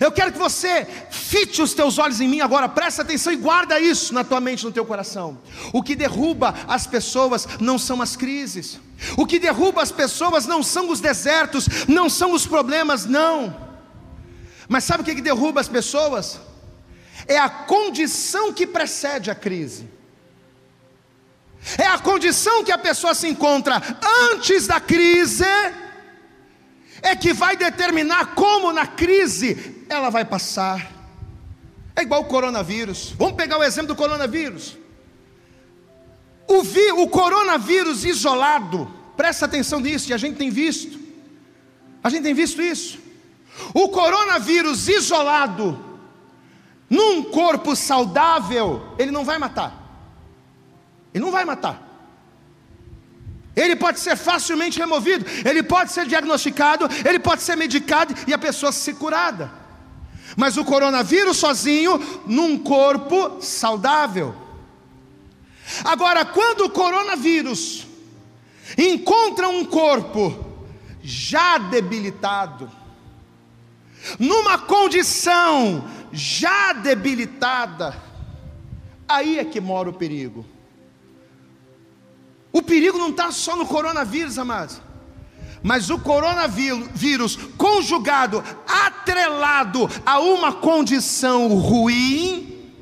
[0.00, 3.80] Eu quero que você fite os teus olhos em mim agora, presta atenção e guarda
[3.80, 5.38] isso na tua mente, no teu coração.
[5.72, 8.78] O que derruba as pessoas não são as crises.
[9.16, 13.68] O que derruba as pessoas não são os desertos, não são os problemas, não.
[14.68, 16.38] Mas sabe o que, que derruba as pessoas?
[17.26, 19.88] É a condição que precede a crise.
[21.78, 23.80] É a condição que a pessoa se encontra
[24.32, 25.44] antes da crise
[27.02, 30.90] é que vai determinar como na crise ela vai passar.
[31.96, 33.14] É igual o coronavírus.
[33.18, 34.76] Vamos pegar o exemplo do coronavírus.
[36.46, 40.98] O, vi, o coronavírus isolado, presta atenção nisso, e a gente tem visto.
[42.02, 42.98] A gente tem visto isso.
[43.74, 45.78] O coronavírus isolado,
[46.88, 49.76] num corpo saudável, ele não vai matar.
[51.12, 51.89] Ele não vai matar.
[53.60, 58.38] Ele pode ser facilmente removido, ele pode ser diagnosticado, ele pode ser medicado e a
[58.38, 59.50] pessoa ser curada.
[60.36, 64.34] Mas o coronavírus sozinho, num corpo saudável.
[65.84, 67.86] Agora, quando o coronavírus
[68.78, 70.46] encontra um corpo
[71.02, 72.70] já debilitado,
[74.18, 78.00] numa condição já debilitada,
[79.08, 80.46] aí é que mora o perigo.
[82.52, 84.80] O perigo não está só no coronavírus, amados.
[85.62, 92.72] Mas o coronavírus conjugado, atrelado a uma condição ruim,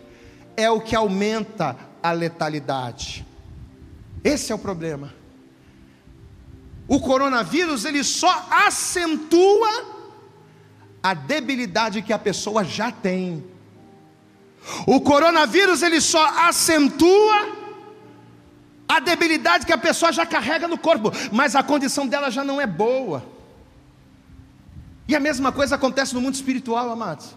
[0.57, 3.27] é o que aumenta a letalidade.
[4.23, 5.12] Esse é o problema.
[6.87, 9.99] O coronavírus ele só acentua
[11.03, 13.45] a debilidade que a pessoa já tem.
[14.87, 17.68] O coronavírus ele só acentua
[18.89, 22.61] a debilidade que a pessoa já carrega no corpo, mas a condição dela já não
[22.61, 23.22] é boa.
[25.07, 27.36] E a mesma coisa acontece no mundo espiritual, amados.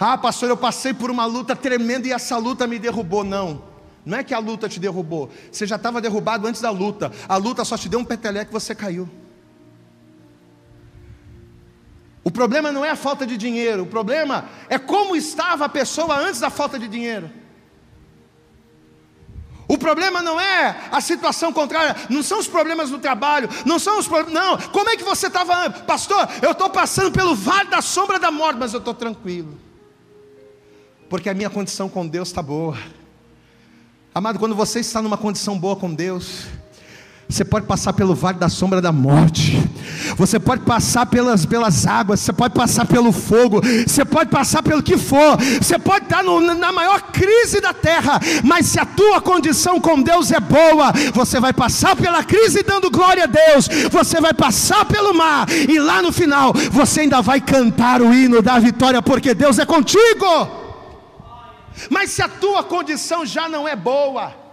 [0.00, 3.24] Ah, pastor, eu passei por uma luta tremenda e essa luta me derrubou.
[3.24, 3.62] Não,
[4.04, 7.36] não é que a luta te derrubou, você já estava derrubado antes da luta, a
[7.36, 9.08] luta só te deu um peteleco e você caiu.
[12.24, 16.18] O problema não é a falta de dinheiro, o problema é como estava a pessoa
[16.18, 17.30] antes da falta de dinheiro.
[19.68, 23.98] O problema não é a situação contrária, não são os problemas no trabalho, não são
[23.98, 24.42] os problemas.
[24.42, 26.26] Não, como é que você estava, pastor?
[26.40, 29.60] Eu estou passando pelo vale da sombra da morte, mas eu estou tranquilo,
[31.10, 32.78] porque a minha condição com Deus está boa.
[34.14, 36.46] Amado, quando você está numa condição boa com Deus,
[37.28, 39.62] você pode passar pelo vale da sombra da morte,
[40.16, 44.82] você pode passar pelas, pelas águas, você pode passar pelo fogo, você pode passar pelo
[44.82, 49.20] que for, você pode estar no, na maior crise da terra, mas se a tua
[49.20, 54.20] condição com Deus é boa, você vai passar pela crise dando glória a Deus, você
[54.22, 58.58] vai passar pelo mar, e lá no final você ainda vai cantar o hino da
[58.58, 60.48] vitória, porque Deus é contigo.
[61.90, 64.47] Mas se a tua condição já não é boa,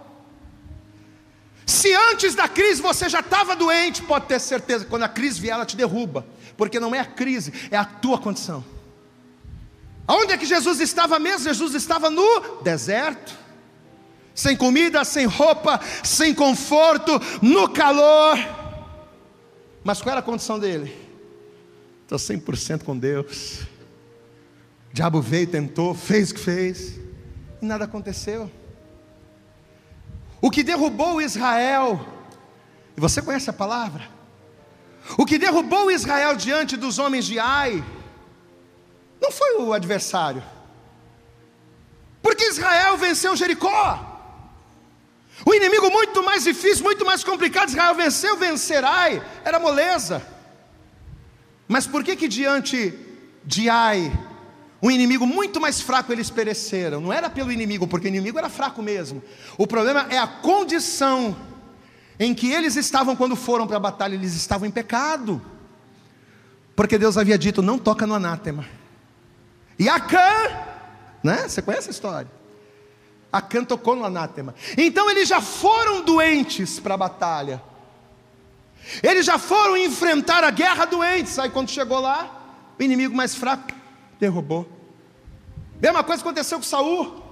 [1.66, 5.52] se antes da crise você já estava doente, pode ter certeza quando a crise vier,
[5.52, 6.24] ela te derruba,
[6.56, 8.64] porque não é a crise, é a tua condição.
[10.06, 11.42] Aonde é que Jesus estava mesmo?
[11.42, 13.36] Jesus estava no deserto,
[14.32, 18.38] sem comida, sem roupa, sem conforto, no calor.
[19.82, 20.94] Mas qual era a condição dele?
[22.02, 23.62] Estou 100% com Deus.
[24.92, 27.00] O diabo veio, tentou, fez o que fez,
[27.60, 28.48] e nada aconteceu.
[30.46, 32.06] O que derrubou Israel,
[32.96, 34.08] e você conhece a palavra?
[35.18, 37.84] O que derrubou Israel diante dos homens de Ai,
[39.20, 40.40] não foi o adversário,
[42.22, 43.82] porque Israel venceu Jericó.
[45.44, 50.24] O inimigo muito mais difícil, muito mais complicado, Israel venceu, vencerai, era moleza.
[51.66, 52.96] Mas por que que diante
[53.44, 54.12] de Ai
[54.82, 57.00] um inimigo muito mais fraco eles pereceram.
[57.00, 59.22] Não era pelo inimigo, porque o inimigo era fraco mesmo.
[59.56, 61.36] O problema é a condição
[62.18, 64.14] em que eles estavam quando foram para a batalha.
[64.14, 65.40] Eles estavam em pecado.
[66.74, 68.66] Porque Deus havia dito: não toca no anátema.
[69.78, 70.30] E Acã,
[71.22, 71.48] né?
[71.48, 72.30] Você conhece a história?
[73.32, 74.54] Acã tocou no anátema.
[74.76, 77.62] Então eles já foram doentes para a batalha.
[79.02, 81.38] Eles já foram enfrentar a guerra doentes.
[81.38, 82.30] Aí quando chegou lá,
[82.78, 83.75] o inimigo mais fraco
[84.18, 84.68] derrubou.
[85.80, 87.22] Mesma coisa aconteceu com Saul.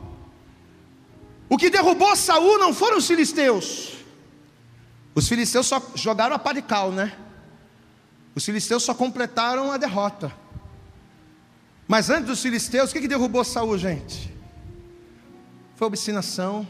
[1.49, 3.95] O que derrubou Saul não foram os filisteus.
[5.15, 7.17] Os filisteus só jogaram a pá de cal, né?
[8.35, 10.33] Os filisteus só completaram a derrota.
[11.87, 14.35] Mas antes dos filisteus, o que, que derrubou Saul, gente?
[15.77, 16.67] Foi obstinação,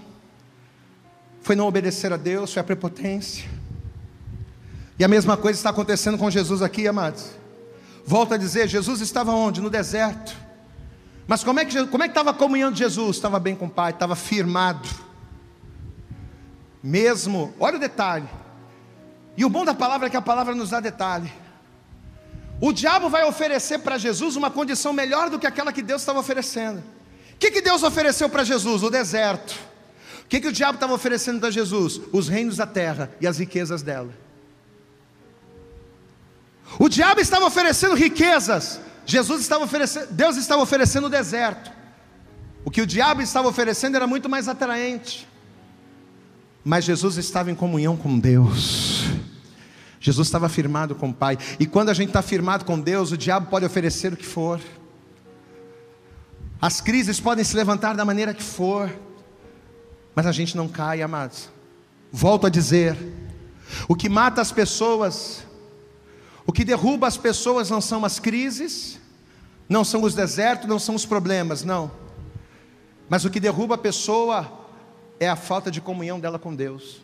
[1.41, 3.49] foi não obedecer a Deus, foi a prepotência.
[4.99, 7.31] E a mesma coisa está acontecendo com Jesus aqui, amados.
[8.07, 9.61] Volto a dizer, Jesus estava onde?
[9.61, 10.37] No deserto.
[11.27, 13.17] Mas como é que como é que estava a comunhão de Jesus?
[13.17, 14.89] Estava bem com o Pai, estava firmado.
[16.83, 18.29] Mesmo, olha o detalhe.
[19.37, 21.33] E o bom da palavra é que a palavra nos dá detalhe.
[22.61, 26.21] O diabo vai oferecer para Jesus uma condição melhor do que aquela que Deus estava
[26.21, 26.79] oferecendo.
[27.33, 28.83] O que, que Deus ofereceu para Jesus?
[28.83, 29.59] O deserto.
[30.25, 32.01] O que, que o diabo estava oferecendo para Jesus?
[32.13, 34.24] Os reinos da terra e as riquezas dela.
[36.79, 41.71] O diabo estava oferecendo riquezas, Jesus estava oferecendo, Deus estava oferecendo o deserto.
[42.65, 45.29] O que o diabo estava oferecendo era muito mais atraente.
[46.65, 49.05] Mas Jesus estava em comunhão com Deus.
[50.01, 51.39] Jesus estava firmado com o Pai.
[51.61, 54.61] E quando a gente está firmado com Deus, o diabo pode oferecer o que for.
[56.61, 58.91] As crises podem se levantar da maneira que for.
[60.15, 61.51] Mas a gente não cai, amados.
[62.11, 62.97] Volto a dizer:
[63.87, 65.45] o que mata as pessoas
[66.47, 69.01] o que derruba as pessoas não são as crises,
[69.69, 71.91] não são os desertos, não são os problemas, não.
[73.09, 74.51] Mas o que derruba a pessoa
[75.19, 77.03] é a falta de comunhão dela com Deus.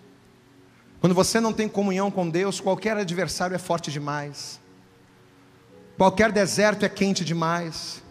[1.00, 4.60] Quando você não tem comunhão com Deus, qualquer adversário é forte demais.
[5.96, 8.02] Qualquer deserto é quente demais.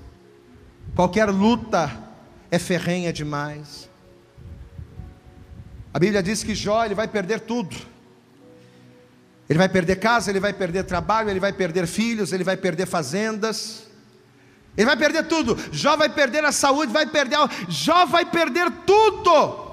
[0.95, 1.91] Qualquer luta
[2.49, 3.89] é ferrenha demais.
[5.93, 7.75] A Bíblia diz que Jó ele vai perder tudo.
[9.49, 12.85] Ele vai perder casa, ele vai perder trabalho, ele vai perder filhos, ele vai perder
[12.85, 13.87] fazendas.
[14.77, 15.57] Ele vai perder tudo.
[15.71, 17.35] Jó vai perder a saúde, vai perder.
[17.35, 17.49] A...
[17.67, 19.67] Jó vai perder tudo.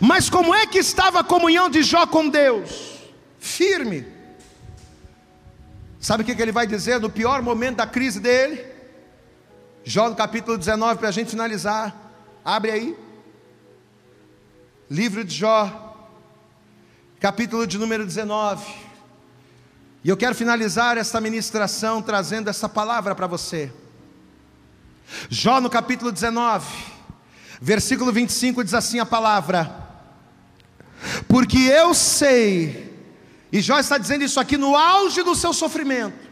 [0.00, 2.98] Mas como é que estava a comunhão de Jó com Deus?
[3.38, 4.06] Firme.
[6.00, 8.64] Sabe o que ele vai dizer no pior momento da crise dele?
[9.84, 11.94] Jó no capítulo 19, para a gente finalizar.
[12.44, 12.96] Abre aí.
[14.90, 15.87] Livro de Jó,
[17.20, 18.64] capítulo de número 19.
[20.04, 23.72] E eu quero finalizar esta ministração trazendo essa palavra para você.
[25.28, 26.66] Jó no capítulo 19,
[27.60, 29.88] versículo 25 diz assim a palavra:
[31.26, 32.94] Porque eu sei,
[33.50, 36.27] e Jó está dizendo isso aqui no auge do seu sofrimento,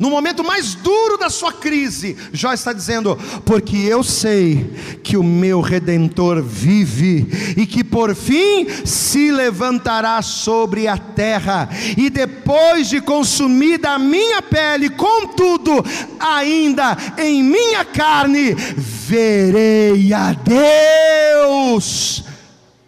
[0.00, 5.22] no momento mais duro da sua crise, Jó está dizendo: Porque eu sei que o
[5.22, 13.02] meu redentor vive e que por fim se levantará sobre a terra, e depois de
[13.02, 15.84] consumida a minha pele, contudo,
[16.18, 22.24] ainda em minha carne, verei a Deus.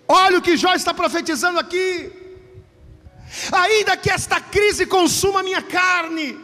[0.09, 2.11] Olha o que Jó está profetizando aqui.
[3.53, 6.39] ainda que esta crise consuma minha carne,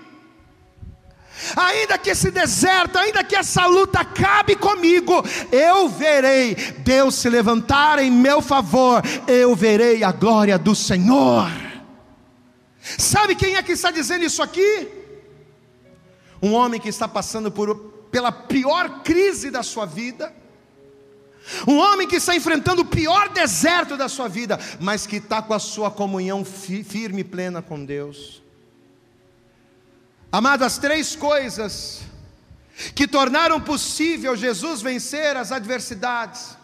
[1.57, 5.22] ainda que esse deserto, ainda que essa luta acabe comigo,
[5.53, 11.51] eu verei Deus se levantar em meu favor, eu verei a glória do Senhor.
[12.80, 14.89] Sabe quem é que está dizendo isso aqui?
[16.41, 17.74] Um homem que está passando por,
[18.11, 20.32] pela pior crise da sua vida,
[21.66, 25.55] um homem que está enfrentando o pior deserto da sua vida, mas que está com
[25.55, 28.43] a sua comunhão firme e plena com Deus.
[30.31, 32.01] Amado, as três coisas
[32.95, 36.57] que tornaram possível Jesus vencer as adversidades,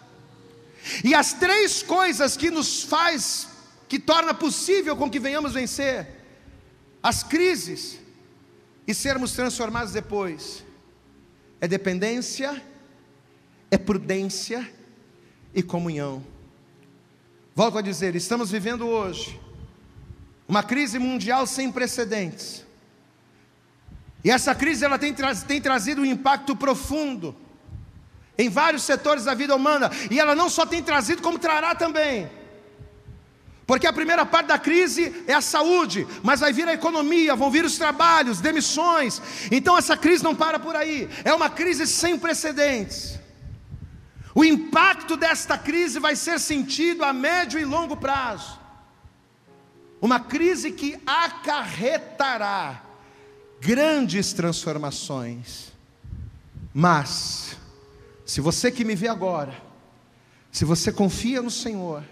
[1.03, 3.49] e as três coisas que nos faz,
[3.89, 6.07] que torna possível com que venhamos vencer
[7.03, 7.99] as crises
[8.87, 10.63] e sermos transformados depois,
[11.61, 12.63] é dependência,
[13.71, 14.71] é prudência
[15.55, 16.25] e comunhão.
[17.55, 19.41] Volto a dizer, estamos vivendo hoje
[20.47, 22.64] uma crise mundial sem precedentes.
[24.25, 27.37] E essa crise ela tem, tra tem trazido um impacto profundo
[28.37, 32.29] em vários setores da vida humana, e ela não só tem trazido, como trará também.
[33.67, 37.51] Porque a primeira parte da crise é a saúde, mas vai vir a economia, vão
[37.51, 39.23] vir os trabalhos, demissões.
[39.51, 41.09] Então essa crise não para por aí.
[41.25, 43.19] É uma crise sem precedentes.
[44.35, 48.61] O impacto desta crise vai ser sentido a médio e longo prazo.
[50.01, 52.84] Uma crise que acarretará
[53.61, 55.73] grandes transformações.
[56.73, 57.57] Mas,
[58.27, 59.55] se você que me vê agora,
[60.51, 62.05] se você confia no Senhor,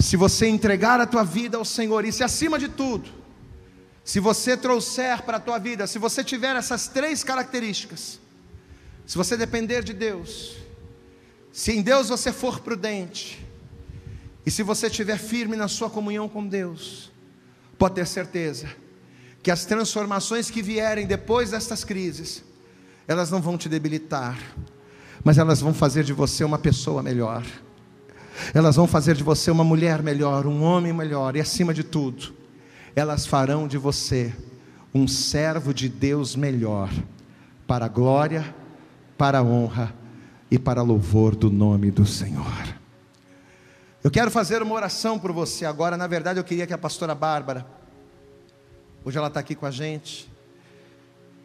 [0.00, 3.10] se você entregar a tua vida ao Senhor, e se acima de tudo,
[4.04, 8.18] se você trouxer para a tua vida, se você tiver essas três características,
[9.06, 10.56] se você depender de Deus,
[11.52, 13.46] se em Deus você for prudente,
[14.46, 17.12] e se você estiver firme na sua comunhão com Deus,
[17.76, 18.68] pode ter certeza
[19.42, 22.44] que as transformações que vierem depois destas crises,
[23.06, 24.38] elas não vão te debilitar,
[25.24, 27.44] mas elas vão fazer de você uma pessoa melhor.
[28.54, 32.34] Elas vão fazer de você uma mulher melhor, um homem melhor e acima de tudo,
[32.94, 34.34] elas farão de você
[34.94, 36.90] um servo de Deus melhor,
[37.66, 38.54] para a glória,
[39.16, 39.94] para a honra
[40.50, 42.78] e para louvor do nome do Senhor.
[44.02, 45.96] Eu quero fazer uma oração por você agora.
[45.96, 47.66] Na verdade, eu queria que a pastora Bárbara,
[49.04, 50.30] hoje ela está aqui com a gente,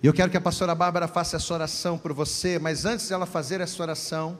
[0.01, 3.25] e eu quero que a pastora Bárbara faça essa oração por você, mas antes dela
[3.25, 4.37] fazer essa oração,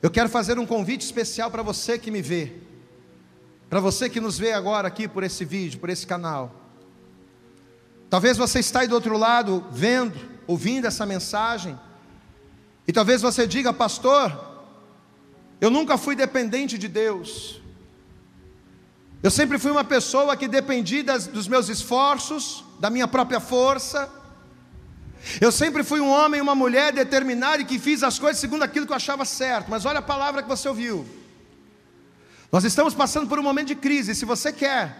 [0.00, 2.52] eu quero fazer um convite especial para você que me vê,
[3.68, 6.54] para você que nos vê agora aqui por esse vídeo, por esse canal.
[8.08, 11.76] Talvez você está aí do outro lado, vendo, ouvindo essa mensagem,
[12.86, 14.54] e talvez você diga, pastor,
[15.60, 17.60] eu nunca fui dependente de Deus.
[19.24, 24.06] Eu sempre fui uma pessoa que dependia das, dos meus esforços, da minha própria força.
[25.40, 28.84] Eu sempre fui um homem uma mulher determinado e que fiz as coisas segundo aquilo
[28.84, 29.70] que eu achava certo.
[29.70, 31.06] Mas olha a palavra que você ouviu.
[32.52, 34.14] Nós estamos passando por um momento de crise.
[34.14, 34.94] Se você quer,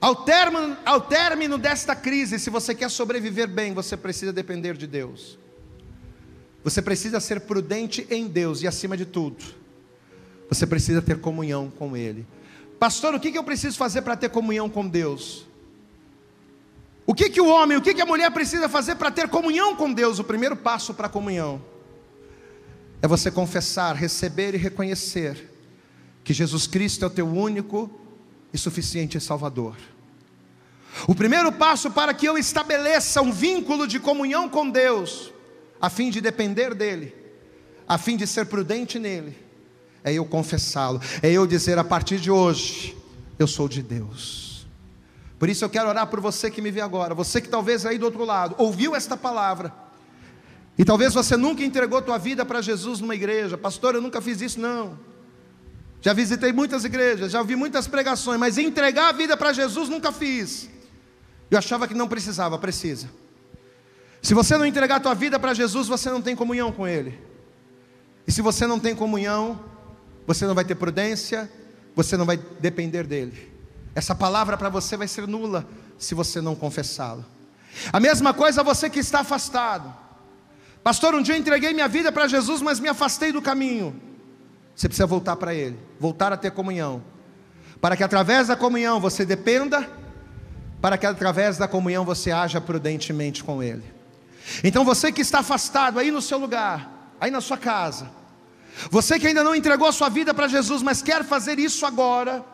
[0.00, 4.86] ao término, ao término desta crise, se você quer sobreviver bem, você precisa depender de
[4.86, 5.36] Deus.
[6.62, 9.44] Você precisa ser prudente em Deus e, acima de tudo,
[10.48, 12.24] você precisa ter comunhão com Ele.
[12.84, 15.46] Pastor, o que eu preciso fazer para ter comunhão com Deus?
[17.06, 19.74] O que, que o homem, o que, que a mulher precisa fazer para ter comunhão
[19.74, 20.18] com Deus?
[20.18, 21.64] O primeiro passo para a comunhão
[23.00, 25.50] é você confessar, receber e reconhecer
[26.22, 27.90] que Jesus Cristo é o teu único
[28.52, 29.76] e suficiente Salvador.
[31.08, 35.32] O primeiro passo para que eu estabeleça um vínculo de comunhão com Deus
[35.80, 37.14] a fim de depender dEle,
[37.88, 39.42] a fim de ser prudente nele,
[40.04, 42.96] é eu confessá-lo, é eu dizer a partir de hoje,
[43.38, 44.66] eu sou de Deus.
[45.38, 47.98] Por isso eu quero orar por você que me vê agora, você que talvez aí
[47.98, 49.72] do outro lado ouviu esta palavra,
[50.76, 54.40] e talvez você nunca entregou tua vida para Jesus numa igreja, pastor, eu nunca fiz
[54.40, 54.98] isso, não.
[56.00, 60.12] Já visitei muitas igrejas, já ouvi muitas pregações, mas entregar a vida para Jesus nunca
[60.12, 60.68] fiz.
[61.50, 63.08] Eu achava que não precisava, precisa.
[64.20, 67.18] Se você não entregar a tua vida para Jesus, você não tem comunhão com Ele.
[68.26, 69.60] E se você não tem comunhão,
[70.26, 71.50] você não vai ter prudência,
[71.94, 73.52] você não vai depender dEle.
[73.94, 75.66] Essa palavra para você vai ser nula
[75.98, 77.24] se você não confessá-la.
[77.92, 79.94] A mesma coisa você que está afastado.
[80.82, 84.00] Pastor, um dia eu entreguei minha vida para Jesus, mas me afastei do caminho.
[84.74, 87.02] Você precisa voltar para Ele, voltar a ter comunhão,
[87.80, 89.88] para que através da comunhão você dependa,
[90.80, 93.84] para que através da comunhão você haja prudentemente com Ele.
[94.62, 98.10] Então você que está afastado aí no seu lugar, aí na sua casa,
[98.90, 102.44] você que ainda não entregou a sua vida para Jesus, mas quer fazer isso agora,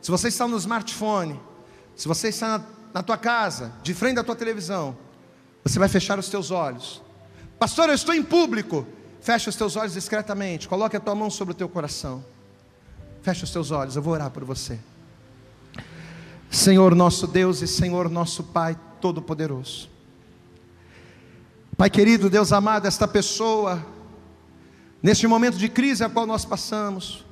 [0.00, 1.40] se você está no smartphone,
[1.94, 4.96] se você está na, na tua casa, de frente à tua televisão,
[5.64, 7.02] você vai fechar os teus olhos.
[7.58, 8.86] Pastor, eu estou em público.
[9.20, 10.66] Fecha os teus olhos discretamente.
[10.66, 12.24] Coloque a tua mão sobre o teu coração.
[13.22, 14.80] Fecha os teus olhos, eu vou orar por você.
[16.50, 19.88] Senhor nosso Deus e Senhor nosso Pai Todo-Poderoso.
[21.76, 23.84] Pai querido, Deus amado, esta pessoa,
[25.02, 27.24] neste momento de crise a qual nós passamos,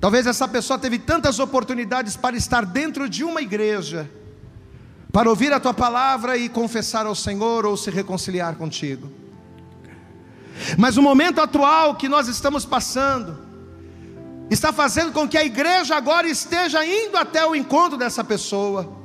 [0.00, 4.10] talvez essa pessoa teve tantas oportunidades para estar dentro de uma igreja,
[5.12, 9.10] para ouvir a tua palavra e confessar ao Senhor ou se reconciliar contigo.
[10.76, 13.38] Mas o momento atual que nós estamos passando,
[14.50, 19.03] está fazendo com que a igreja agora esteja indo até o encontro dessa pessoa.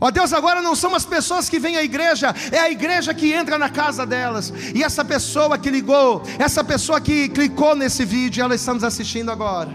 [0.00, 3.32] Ó Deus, agora não são as pessoas que vêm à igreja, é a igreja que
[3.32, 4.52] entra na casa delas.
[4.74, 9.30] E essa pessoa que ligou, essa pessoa que clicou nesse vídeo, ela está nos assistindo
[9.30, 9.70] agora.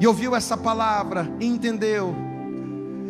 [0.00, 2.14] E ouviu essa palavra, e entendeu.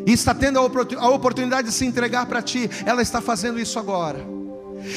[0.07, 2.71] E está tendo a oportunidade de se entregar para ti.
[2.85, 4.35] Ela está fazendo isso agora.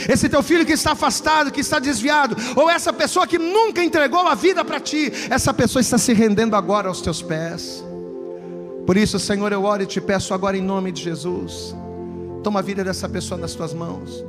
[0.09, 4.27] Esse teu filho que está afastado, que está desviado, ou essa pessoa que nunca entregou
[4.27, 7.83] a vida para ti, essa pessoa está se rendendo agora aos teus pés.
[8.88, 11.75] Por isso, Senhor, eu oro e te peço agora em nome de Jesus.
[12.41, 14.23] Toma a vida dessa pessoa nas tuas mãos.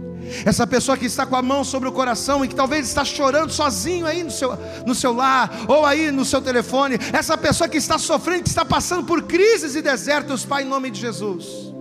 [0.44, 3.52] Essa pessoa que está com a mão sobre o coração e que talvez está chorando
[3.52, 6.98] sozinho aí no seu, no seu lar ou aí no seu telefone.
[7.12, 10.90] Essa pessoa que está sofrendo, que está passando por crises e desertos, Pai, em nome
[10.90, 11.72] de Jesus.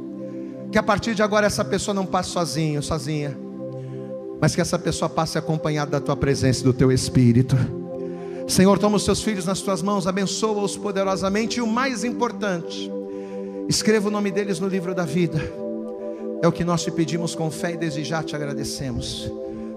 [0.72, 3.36] Que a partir de agora essa pessoa não passe sozinho, sozinha,
[4.40, 7.58] mas que essa pessoa passe acompanhada da tua presença e do teu espírito.
[8.48, 12.90] Senhor, toma os teus filhos nas tuas mãos, abençoa-os poderosamente e o mais importante,
[13.68, 15.38] escreva o nome deles no livro da vida.
[16.42, 19.30] É o que nós te pedimos com fé e desde já te agradecemos.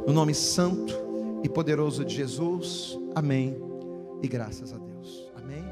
[0.07, 0.95] No nome santo
[1.43, 2.97] e poderoso de Jesus.
[3.15, 3.57] Amém.
[4.23, 5.31] E graças a Deus.
[5.37, 5.65] Amém.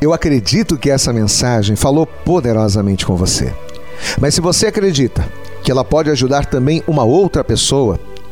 [0.00, 3.54] Eu acredito que essa mensagem falou poderosamente com você.
[4.20, 5.26] Mas se você acredita
[5.62, 8.00] que ela pode ajudar também uma outra pessoa,